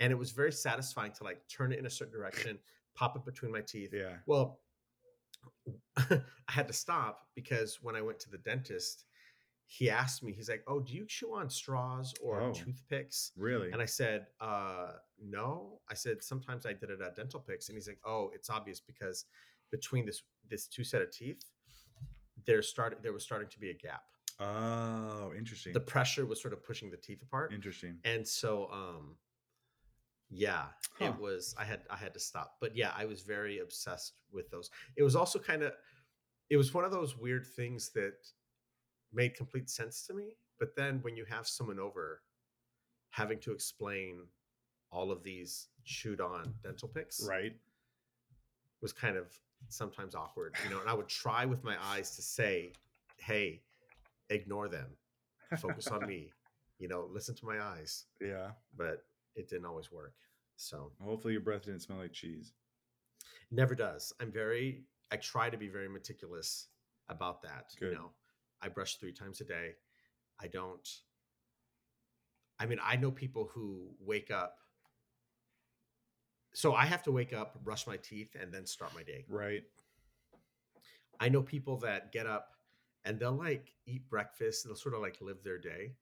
[0.00, 2.58] And it was very satisfying to like turn it in a certain direction,
[2.94, 3.90] pop it between my teeth.
[3.92, 4.16] yeah.
[4.26, 4.60] Well,
[5.96, 9.04] I had to stop because when I went to the dentist,
[9.78, 12.52] he asked me, he's like, Oh, do you chew on straws or Oh.
[12.52, 13.32] toothpicks?
[13.36, 13.70] Really.
[13.72, 15.80] And I said, uh, No.
[15.90, 17.68] I said, Sometimes I did it at dental picks.
[17.68, 19.24] And he's like, Oh, it's obvious because
[19.70, 21.42] between this this two set of teeth,
[22.44, 24.02] there started there was starting to be a gap.
[24.40, 25.72] oh, interesting.
[25.72, 27.52] The pressure was sort of pushing the teeth apart.
[27.54, 27.98] interesting.
[28.04, 29.16] And so um
[30.30, 30.66] yeah,
[30.98, 31.06] Huh.
[31.06, 32.56] it was I had I had to stop.
[32.60, 34.68] But yeah, I was very obsessed with those.
[34.96, 35.72] It was also kind of
[36.50, 38.16] it was one of those weird things that
[39.12, 42.22] made complete sense to me, but then when you have someone over
[43.10, 44.26] having to explain
[44.90, 47.54] all of these chewed on dental picks Right.
[48.80, 49.26] was kind of
[49.68, 52.72] sometimes awkward, you know, and I would try with my eyes to say,
[53.16, 53.62] "Hey,
[54.30, 54.96] ignore them.
[55.58, 56.32] Focus on me."
[56.78, 58.52] You know, listen to my eyes Yeah.
[58.76, 59.06] but
[59.36, 60.14] it didn't always work.
[60.56, 62.54] So Hopefully your breath didn't smell like cheese.
[63.50, 64.12] never does.
[64.20, 66.68] I'm very I try to be very meticulous
[67.08, 67.72] about that.
[67.78, 67.92] Good.
[67.92, 68.10] You know,
[68.62, 69.72] I brush three times a day.
[70.40, 70.88] I don't
[72.58, 74.58] I mean, I know people who wake up
[76.54, 79.24] so I have to wake up, brush my teeth, and then start my day.
[79.28, 79.64] Right.
[81.18, 82.48] I know people that get up
[83.04, 85.94] and they'll like eat breakfast, they'll sort of like live their day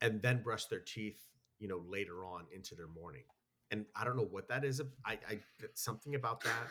[0.00, 1.20] and then brush their teeth,
[1.58, 3.24] you know, later on into their morning.
[3.70, 4.80] And I don't know what that is.
[5.04, 5.38] I, I
[5.74, 6.68] something about that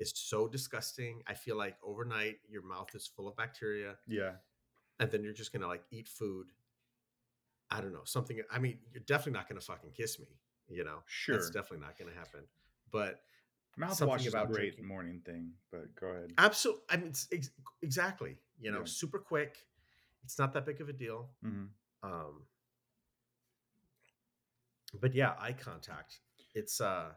[0.00, 1.22] is so disgusting.
[1.26, 4.32] I feel like overnight your mouth is full of bacteria Yeah.
[5.00, 6.48] and then you're just gonna like eat food
[7.70, 8.40] I don't know something.
[8.50, 10.26] I mean, you're definitely not going to fucking kiss me.
[10.68, 11.34] You know, Sure.
[11.34, 12.40] that's definitely not going to happen.
[12.90, 13.20] But
[13.78, 14.86] Mouthwash is a about great drinking.
[14.86, 16.32] morning thing, but go ahead.
[16.38, 17.50] absolutely, I mean, it's ex-
[17.82, 18.38] exactly.
[18.58, 18.84] You know, Yeah.
[18.86, 19.66] super quick.
[20.24, 21.28] It's not that big of a deal.
[21.42, 21.66] hmm
[22.02, 22.46] Um,
[24.98, 26.20] but yeah, eye contact.
[26.54, 27.12] It's uh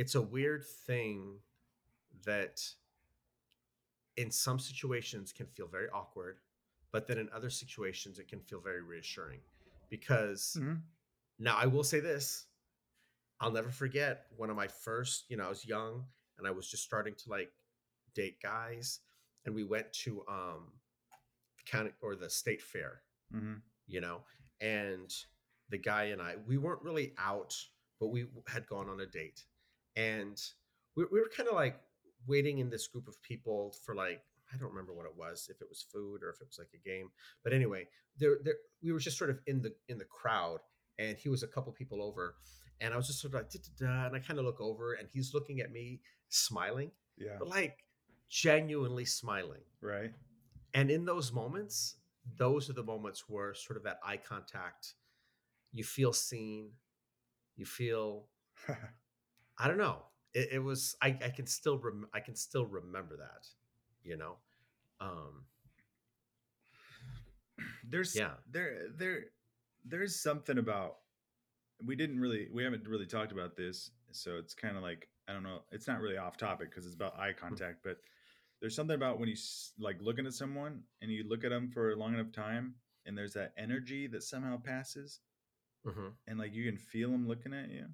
[0.00, 1.36] it's a weird thing
[2.24, 2.62] that
[4.16, 6.38] in some situations can feel very awkward,
[6.90, 9.40] but then in other situations it can feel very reassuring.
[9.90, 10.76] Because hmm
[11.38, 12.46] now I will say this,
[13.40, 16.04] I'll never forget one of my first, you know, I was young
[16.38, 17.50] and I was just starting to like
[18.14, 19.00] date guys
[19.44, 20.72] and we went to um
[21.58, 23.54] the county or the state fair hmm
[23.86, 24.20] you know
[24.60, 25.14] and
[25.70, 27.56] the guy and i we weren't really out
[28.00, 29.44] but we had gone on a date
[29.96, 30.40] and
[30.96, 31.78] we, we were kind of like
[32.26, 34.20] waiting in this group of people for like
[34.52, 36.68] i don't remember what it was if it was food or if it was like
[36.74, 37.08] a game
[37.42, 37.86] but anyway
[38.18, 40.58] there, there we were just sort of in the in the crowd
[40.98, 42.34] and he was a couple people over
[42.80, 45.32] and i was just sort of like and i kind of look over and he's
[45.34, 47.36] looking at me smiling Yeah.
[47.38, 47.78] but like
[48.28, 50.12] genuinely smiling Right.
[50.74, 51.96] and in those moments,
[52.36, 54.94] those are the moments where sort of that eye contact,
[55.72, 56.70] you feel seen,
[57.56, 58.26] you feel,
[59.60, 59.98] I don't know.
[60.34, 63.46] It, it was, I, I can still, rem- I can still remember that,
[64.04, 64.36] you know?
[65.00, 65.44] Um,
[67.88, 68.32] there's Yeah.
[68.50, 69.24] there there
[69.84, 70.98] there's something about
[71.84, 75.32] we didn't really we haven't really talked about this so it's kind of like i
[75.32, 77.98] don't know it's not really off topic because it's about eye contact but
[78.60, 81.70] there's something about when you s- like looking at someone and you look at them
[81.70, 82.74] for a long enough time
[83.06, 85.20] and there's that energy that somehow passes
[85.84, 87.86] mhm, and like you can feel them looking at you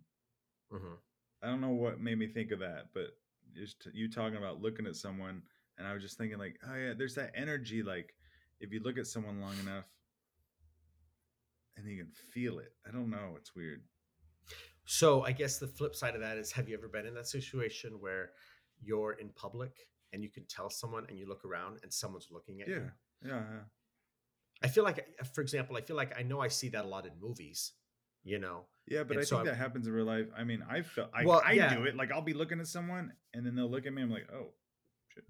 [0.70, 0.98] mhm.
[1.42, 3.08] I don't know what made me think of that but
[3.54, 5.42] just you talking about looking at someone
[5.78, 8.14] and i was just thinking like oh yeah there's that energy like
[8.60, 9.86] if you look at someone long enough
[11.76, 13.82] and you can feel it i don't know it's weird.
[14.86, 17.26] So I guess the flip side of that is, have you ever been in that
[17.26, 18.30] situation where
[18.80, 19.72] you're in public
[20.12, 22.90] and you can tell someone and you look around and someone's looking at yeah you?
[23.24, 23.64] yeah yeah.
[24.62, 27.04] I feel like, for example, I feel like I know I see that a lot
[27.04, 27.72] in movies,
[28.26, 28.64] you know?
[28.88, 30.82] yeah but And i so think I'm- that happens in real life i mean i
[30.82, 31.74] felt i, Well, I yeah.
[31.74, 34.10] do it like i'll be looking at someone and then they'll look at me i'm
[34.10, 34.48] like oh
[35.08, 35.24] shit.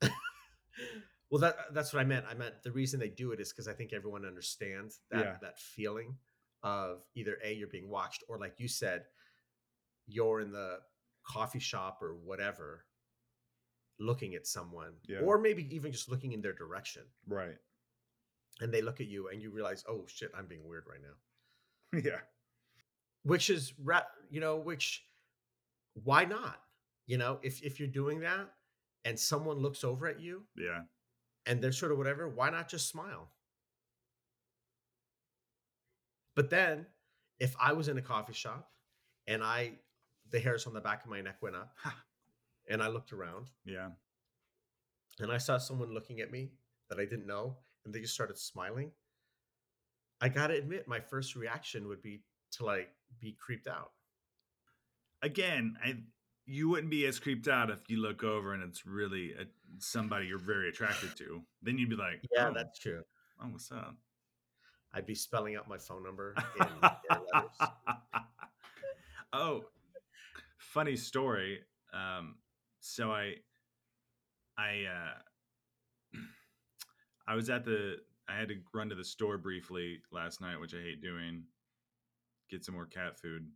[1.30, 3.68] well that that's what i meant i meant the reason they do it is because
[3.68, 5.36] i think everyone understands that Yeah.
[5.42, 6.16] that feeling
[6.62, 9.04] of either a you're being watched or like you said
[10.06, 10.78] you're in the
[11.26, 12.84] coffee shop or whatever
[14.00, 15.20] looking at someone Yeah.
[15.20, 17.56] or maybe even just looking in their direction right
[18.60, 21.14] and they look at you and you realize oh shit i'm being weird right now
[22.02, 22.20] yeah.
[23.22, 23.72] Which is
[24.30, 25.04] you know which
[26.02, 26.60] why not?
[27.06, 28.50] You know if if you're doing that
[29.04, 30.82] and someone looks over at you yeah.
[31.46, 33.28] and they're sort of whatever, why not just smile?
[36.34, 36.86] But then
[37.38, 38.70] if I was in a coffee shop
[39.26, 39.72] and I
[40.30, 41.74] the hairs on the back of my neck went up
[42.68, 43.90] and I looked around yeah.
[45.20, 46.50] and I saw someone looking at me
[46.88, 48.90] that I didn't know and they just started smiling,
[50.24, 52.22] I got to admit my first reaction would be
[52.52, 52.88] to like
[53.20, 53.90] be creeped out.
[55.22, 55.94] again i
[56.46, 59.44] you wouldn't be as creeped out if you look over and it's really a,
[59.78, 63.02] somebody you're very attracted to then you'd be like Yeah, oh, that's true.
[63.42, 63.96] oh what's up
[64.94, 67.68] I'd be spelling out my phone number in air letters.
[69.32, 69.64] oh,
[70.58, 71.58] funny story.
[71.92, 72.36] Um,
[72.78, 73.34] so I,
[74.56, 76.18] I, uh,
[77.26, 77.96] I was at the.
[78.28, 81.44] I had to run to the store briefly last night, which I hate doing.
[82.50, 83.50] Get some more cat food.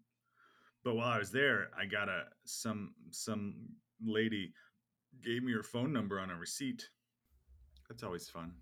[0.84, 3.54] But while I was there, I got a some some
[4.04, 4.52] lady
[5.22, 6.88] gave me her phone number on a receipt.
[7.88, 8.52] That's always fun.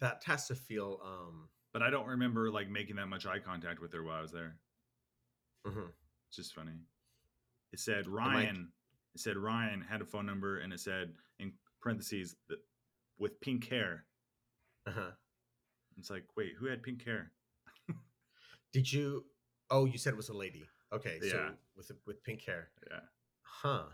[0.00, 3.80] That has to feel um But I don't remember like making that much eye contact
[3.80, 4.58] with her while I was there.
[5.66, 5.92] mhm.
[6.28, 6.78] It's just funny.
[7.72, 8.72] It said Ryan.
[9.14, 12.58] It said Ryan had a phone number, and it said in parentheses that
[13.18, 14.06] with pink hair.
[14.90, 15.10] Uh-huh.
[15.98, 17.30] It's like, wait, who had pink hair?
[18.72, 19.24] Did you?
[19.70, 20.64] Oh, you said it was a lady.
[20.92, 23.00] Okay, so with with pink hair, Yeah,
[23.42, 23.84] huh?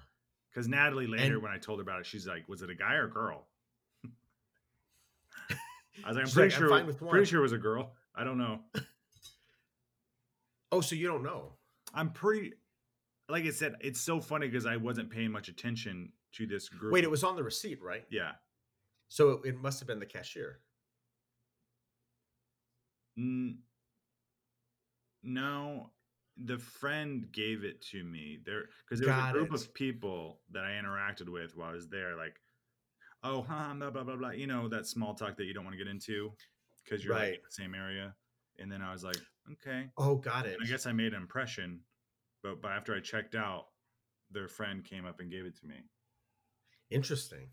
[0.51, 2.75] because Natalie later, And- when I told her about it, she's like, "Was it a
[2.75, 3.49] guy or a girl?"
[6.05, 6.87] I was like, "I'm She's pretty like, "I'm sure.
[6.87, 7.93] with pretty one." sure it was a girl.
[8.15, 8.61] I don't know.
[10.73, 11.53] Oh, so you don't know?
[11.95, 12.53] I'm pretty.
[13.29, 16.93] Like I said, it's so funny because I wasn't paying much attention to this group.
[16.93, 18.05] Wait, it was on the receipt, right?
[18.11, 18.33] Yeah.
[19.09, 20.61] So it, it must have been the cashier.
[23.19, 23.59] N-
[25.23, 25.91] no,
[26.37, 28.39] the friend gave it to me.
[28.45, 29.55] There, because there was a group it.
[29.55, 32.17] of people that I interacted with while I was there.
[32.17, 32.37] Like,
[33.23, 34.31] oh, huh, blah blah blah blah.
[34.31, 36.33] You know that small talk that you don't want to get into.
[36.85, 38.15] because you're like in the same area.
[38.59, 39.19] And then I was like,
[39.53, 39.89] okay.
[39.99, 40.55] Oh, got it.
[40.55, 41.81] And I guess I made an impression,
[42.43, 43.67] but but after I checked out,
[44.31, 45.77] their friend came up and gave it to me.
[46.91, 47.49] Interesting.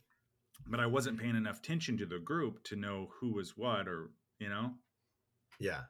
[0.67, 4.11] But I wasn't paying enough attention to the group to know who was what, or
[4.39, 4.73] you know,
[5.59, 5.81] Yeah.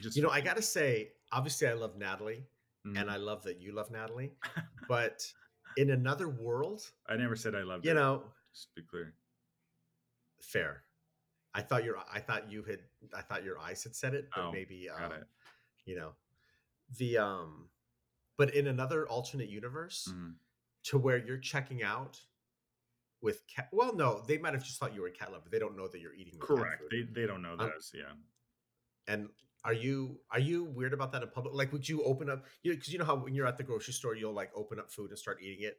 [0.00, 2.46] just You know, I got to say, obviously, I love Natalie,
[2.86, 3.00] Mhm.
[3.00, 4.32] and I love that you love Natalie.
[4.88, 5.32] But
[5.76, 7.94] in another world, I never said I loved you her.
[7.96, 9.14] know, Just to be clear.
[10.40, 10.84] fair.
[11.54, 12.80] I thought your, I thought you had,
[13.14, 15.26] I thought your eyes had said it, but Oh, maybe, um, it.
[15.84, 16.14] you know,
[16.98, 17.70] the um,
[18.36, 20.36] but in another alternate universe, Mhm.
[20.84, 22.20] to where you're checking out
[23.20, 23.68] with cat.
[23.72, 25.48] Well, no, they might have just thought you were a cat lover.
[25.48, 26.82] They don't know that you're eating Correct.
[26.90, 27.92] They they don't know Um, those.
[27.94, 28.14] Yeah.
[29.08, 29.28] And
[29.64, 31.54] are you are you weird about that in public?
[31.54, 32.44] Like, would you open up?
[32.62, 34.90] You because you know how when you're at the grocery store, you'll like open up
[34.90, 35.78] food and start eating it.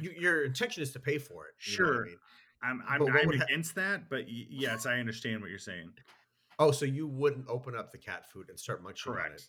[0.00, 1.54] You, your intention is to pay for it.
[1.54, 2.04] what I Sure.
[2.06, 2.16] mean?
[2.62, 5.92] I'm I'm, I'm would ha- against that, but y- yes, I understand what you're saying.
[6.58, 9.48] Oh, so you wouldn't open up the cat food and start munching on it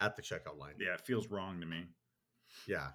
[0.00, 0.74] at the checkout line?
[0.80, 1.84] Yeah, it feels wrong to me.
[2.66, 2.88] Yeah.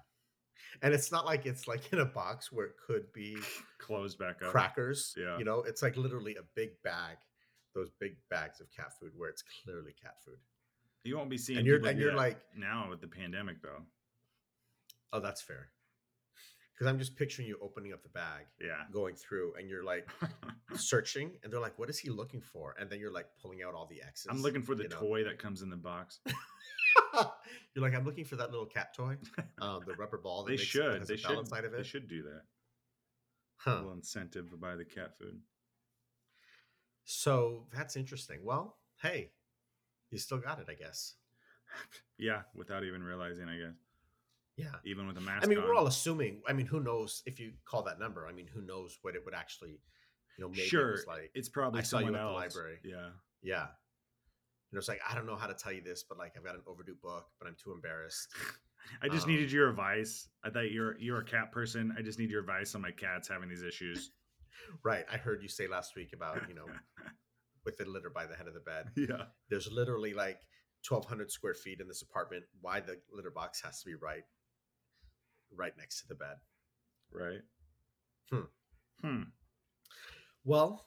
[0.82, 3.36] And it's not like it's like in a box where it could be
[3.78, 4.50] closed back up.
[4.50, 5.14] crackers.
[5.16, 5.38] Yeah.
[5.38, 7.18] You know, it's like literally a big bag,
[7.74, 10.38] those big bags of cat food where it's clearly cat food.
[11.02, 13.82] You won't be seeing And you're and you're like, now with the pandemic though.
[15.12, 15.68] oh, that's fair.
[16.72, 18.82] Because I'm just picturing you opening up the bag, Yeah.
[18.90, 20.08] going through, and you're like
[20.74, 23.74] searching, and they're like, "What is he looking for?" And then you're like pulling out
[23.74, 24.26] all the X's.
[24.28, 24.98] I'm looking for the you know?
[24.98, 26.18] toy that comes in the box.
[27.14, 29.16] you're like, "I'm looking for that little cat toy,
[29.60, 30.98] um, the rubber ball that They makes, should.
[31.00, 31.38] has They a should.
[31.38, 32.42] inside of They it." should do that.
[33.66, 35.40] A little incentive to buy the cat food.
[37.04, 38.40] So that's interesting.
[38.42, 39.30] Well, hey,
[40.10, 41.14] you still got it, I guess.
[42.16, 43.74] Yeah, without even realizing, I guess.
[44.56, 44.76] Yeah.
[44.84, 45.64] Even with a mask I mean, on.
[45.64, 46.42] we're all assuming.
[46.48, 48.28] I mean, who knows if you call that number?
[48.28, 49.80] I mean, who knows what it would actually,
[50.38, 50.92] you know, maybe sure.
[50.94, 52.54] it like, it's probably I saw you someone at the else.
[52.54, 52.78] library.
[52.84, 53.08] Yeah.
[53.42, 53.66] yeah.
[54.70, 56.44] You know, it's like I don't know how to tell you this, but like I've
[56.44, 58.28] got an overdue book, but I'm too embarrassed.
[59.02, 60.28] I just Um, needed your advice.
[60.44, 61.92] I thought you're you're a cat person.
[61.98, 64.12] I just need your advice on my cats having these issues.
[64.84, 65.04] Right.
[65.12, 66.66] I heard you say last week about you know
[67.64, 68.90] with the litter by the head of the bed.
[68.96, 69.26] yeah.
[69.48, 70.40] There's literally like
[70.88, 72.44] 1,200 square feet in this apartment.
[72.60, 74.24] Why the litter box has to be right,
[75.54, 76.36] right next to the bed.
[77.12, 77.40] Right.
[78.30, 79.06] Hmm.
[79.06, 79.22] Hmm.
[80.44, 80.84] Well,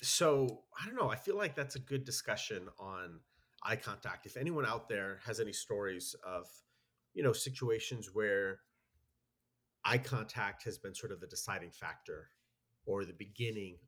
[0.00, 1.10] so I don't know.
[1.10, 3.20] I feel like that's a good discussion on
[3.64, 4.26] eye contact.
[4.26, 6.46] If anyone out there has any stories of,
[7.14, 8.60] you know, situations where
[9.84, 12.28] eye contact has been sort of the deciding factor
[12.86, 13.78] or the beginning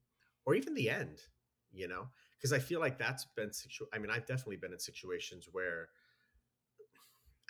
[0.44, 1.20] or even the end,
[1.72, 4.78] you know, because I feel like that's been situ I mean, I've definitely been in
[4.78, 5.88] situations where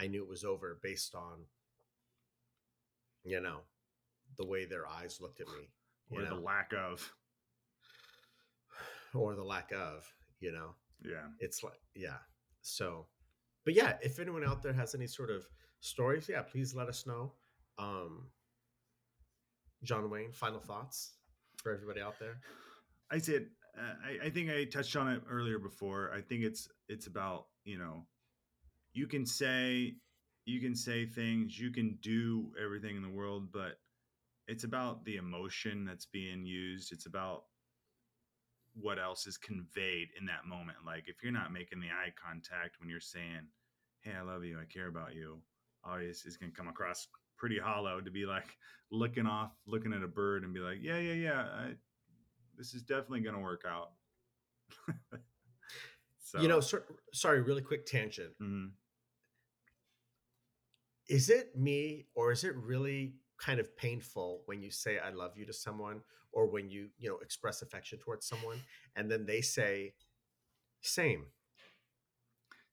[0.01, 1.45] I knew it was over based on,
[3.25, 3.61] you know,
[4.37, 5.71] the way their eyes looked at me,
[6.11, 7.13] Or know, the lack of.
[9.15, 10.75] or the lack of, you know.
[11.03, 11.29] Yeah.
[11.39, 12.19] It's like, yeah.
[12.63, 13.07] So,
[13.65, 15.47] but yeah, if anyone out there has any sort of
[15.81, 17.33] stories, yeah, please let us know.
[17.79, 18.29] Um,
[19.85, 21.13] John Wayne, final thoughts
[21.57, 22.39] for everybody out there.
[23.11, 23.47] I said
[23.79, 26.13] uh, I, I think I touched on it earlier before.
[26.15, 28.07] I think it's it's about you know
[28.93, 29.97] you can say
[30.47, 33.79] you can say things you can do everything in the world, but
[34.47, 36.93] it's about the emotion that's being used.
[36.93, 37.45] It's about
[38.75, 40.79] what else is conveyed in that moment.
[40.85, 43.49] Like if you're not making the eye contact when you're saying,
[44.01, 44.59] "Hey, I love you.
[44.61, 45.41] I care about you,"
[45.85, 48.57] obviously it's gonna come across pretty hollow to be like
[48.91, 51.75] looking off, looking at a bird and be like, "Yeah, yeah, yeah." I,
[52.57, 53.91] this is definitely going to work out.
[56.21, 58.33] so, You know, sor- sorry, really quick tangent.
[58.41, 58.71] mhm.
[61.09, 65.33] Is it me or is it really kind of painful when you say I love
[65.37, 66.01] you to someone
[66.33, 68.59] or when you, you know, express affection towards someone
[68.97, 69.95] and then they say
[70.81, 71.27] same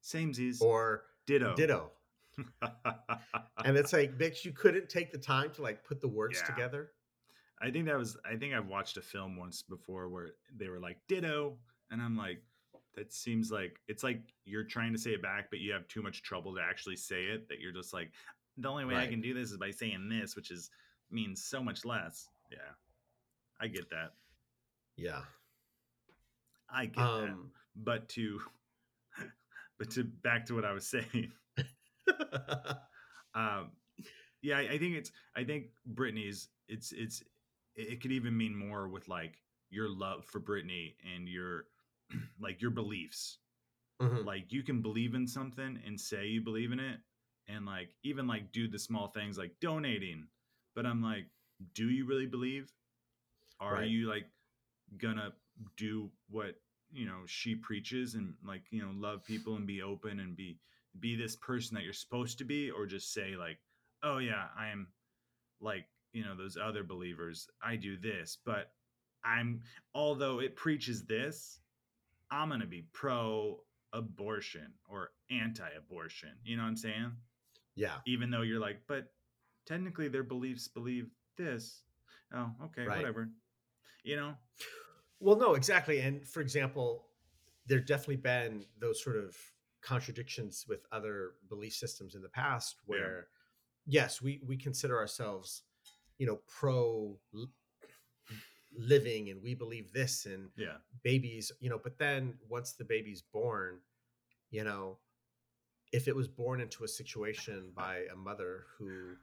[0.03, 1.55] samesies or ditto.
[1.55, 1.91] ditto.
[3.63, 6.53] And it's like, bitch, you couldn't take the time to like put the words Yeah.
[6.55, 6.91] together.
[7.61, 8.17] I think that was.
[8.25, 11.57] I think I've watched a film once before where they were like ditto,
[11.91, 12.41] and I'm like,
[12.95, 16.01] that seems like it's like you're trying to say it back, but you have too
[16.01, 17.47] much trouble to actually say it.
[17.49, 18.11] That you're just like,
[18.57, 20.71] the only way I can do this is by saying this, which is
[21.11, 22.27] means so much less.
[22.51, 22.57] Yeah,
[23.59, 24.13] I get that.
[24.97, 25.21] Yeah.
[26.73, 27.03] I get that.
[27.29, 28.41] Um, But to,
[29.77, 31.31] but to back to what I was saying.
[33.35, 33.71] um
[34.41, 37.23] yeah I, I think it's i think britney's it's it's
[37.75, 39.35] it could even mean more with like
[39.69, 41.65] your love for britney and your
[42.41, 43.37] like your beliefs.
[43.99, 46.99] Mhm, like you can believe in something and say you believe in it
[47.47, 50.27] and like even like do the small things like donating
[50.75, 51.25] but i'm like
[51.75, 52.71] do you really believe?
[53.59, 53.83] Are Right.
[53.83, 54.25] you like
[54.97, 55.33] gonna
[55.77, 56.55] do what
[56.91, 60.59] you know she preaches and like you know love people and be open and be
[60.99, 63.57] be this person that you're supposed to be or just say like
[64.03, 64.87] oh yeah i am
[65.61, 68.71] like you know those other believers i do this but
[69.23, 69.61] i'm
[69.95, 71.59] although it preaches this
[72.29, 73.57] i'm going to be pro
[73.93, 77.11] abortion or anti-abortion you know what i'm saying
[77.75, 77.95] Yeah.
[78.05, 79.11] even though you're like but
[79.65, 81.83] technically their beliefs believe this
[82.33, 82.97] oh okay Right.
[82.97, 83.29] whatever
[84.03, 84.33] you know
[85.19, 85.99] Well, no, exactly.
[85.99, 87.05] And for example,
[87.67, 89.37] there definitely been those sort of
[89.81, 92.95] contradictions with other belief systems in the past Yeah.
[92.95, 93.27] where
[93.85, 95.63] yes, we we consider ourselves,
[96.17, 97.19] you know, pro
[98.73, 103.21] living and we believe this and yeah babies, you know, but then once the baby's
[103.21, 103.79] born,
[104.49, 104.97] you know,
[105.91, 109.15] if it was born into a situation by a mother who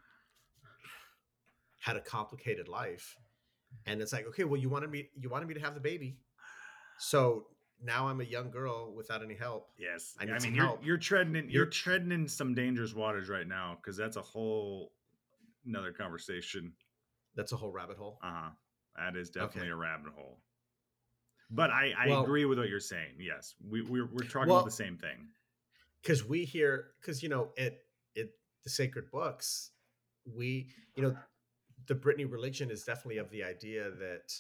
[1.81, 3.17] had a complicated life
[3.87, 6.17] and it's like okay well you wanted me you wanted me to have the baby
[6.99, 7.47] so
[7.83, 10.85] now i'm a young girl without any help Yes, I I, mean you're help.
[10.85, 14.23] you're treading in you're You're- treading in some dangerous waters right now because that's a
[14.23, 14.93] whole
[15.67, 16.73] another conversation.
[17.35, 18.51] that's a whole rabbit hole Uh huh.
[18.97, 19.41] That is Okay.
[19.41, 20.41] definitely a rabbit hole.
[21.51, 23.15] But I I Well- agree with what you're saying.
[23.21, 25.29] Yes, we we're we're talking Well- about the same thing.
[26.03, 29.71] because we hear because you know it it the sacred books
[30.25, 31.17] we you know
[31.87, 34.35] the britney religion is definitely of the idea that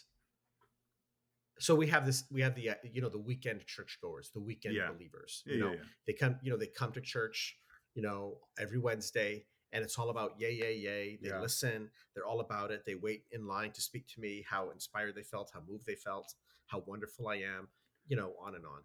[1.60, 4.74] so we have this we have the uh, you know the weekend churchgoers the weekend
[4.74, 4.90] Yeah.
[4.92, 5.80] believers you yeah, know yeah.
[6.06, 7.56] they come you know they come to church
[7.94, 12.40] you know every wednesday and it's all about yay yay yay they listen they're all
[12.40, 15.60] about it they wait in line to speak to me how inspired they felt how
[15.68, 16.32] moved they felt
[16.66, 17.68] how wonderful i am
[18.06, 18.80] you know on and on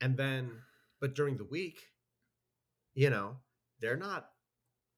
[0.00, 0.50] and then
[1.00, 1.78] but during the week
[2.94, 3.36] you know
[3.80, 4.28] they're not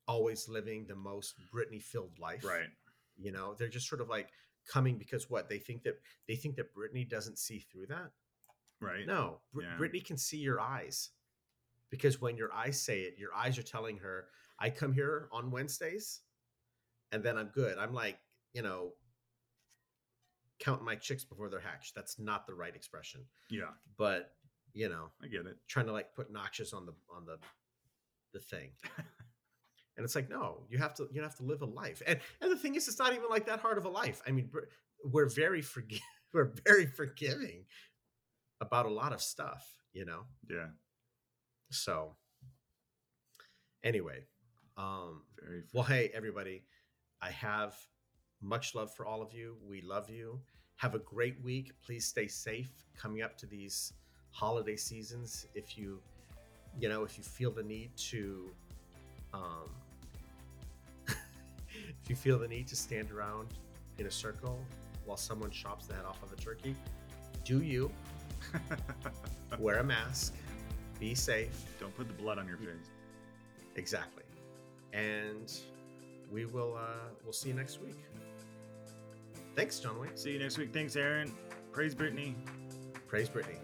[0.09, 2.69] always living the most britney filled life Right.
[3.17, 4.29] you know they're just sort of like
[4.67, 8.11] coming because what they think that they think that britney doesn't see through that
[8.81, 9.07] Right.
[9.07, 9.77] no, Br- Yeah.
[9.77, 11.11] Britney can see your eyes
[11.91, 15.51] because when your eyes say it, your eyes are telling her, "I come here on
[15.53, 16.23] Wednesdays,
[17.13, 18.19] and then I'm good." I'm like,
[18.55, 18.95] you know,
[20.59, 21.95] counting my chicks before they're hatched.
[21.95, 24.35] That's not the right expression, Yeah, but
[24.73, 25.59] you know, I get it.
[25.69, 27.39] trying to like put notches on the on the
[28.33, 28.73] the thing.
[30.03, 32.03] and it's like, no, you have to you have to live a life.
[32.09, 34.21] And and the thing is, it's not even like that hard of a life.
[34.27, 34.51] I mean,
[35.05, 36.01] we're very forgi-
[36.35, 37.67] we're very forgiving
[38.61, 40.23] about a lot of stuff, you know.
[40.51, 40.71] Yeah.
[41.71, 42.17] So
[43.85, 44.25] anyway,
[44.77, 45.63] um Very.
[45.73, 46.65] well hey everybody,
[47.21, 47.77] I have
[48.41, 49.57] much love for all of you.
[49.65, 50.41] We love you.
[50.79, 51.71] Have a great week.
[51.87, 53.93] Please stay safe coming up to these
[54.33, 55.47] holiday seasons.
[55.55, 56.01] If you
[56.81, 58.53] you know, if you feel the need to
[59.33, 59.71] um
[62.03, 63.49] if you feel the need to stand around
[63.99, 64.59] in a circle
[65.05, 66.75] while someone chops the head off of a turkey,
[67.45, 67.91] do you
[69.59, 70.35] wear a mask,
[70.99, 72.91] be safe, Don't put the blood on your face.
[73.77, 74.25] Exactly.
[74.93, 75.53] And
[76.31, 77.99] we will uh we'll see you next week.
[79.55, 80.17] Thanks, John Wayne.
[80.17, 80.73] See you next week.
[80.73, 81.33] Thanks, Aaron.
[81.73, 82.35] Praise Britney.
[83.07, 83.59] Praise Britney.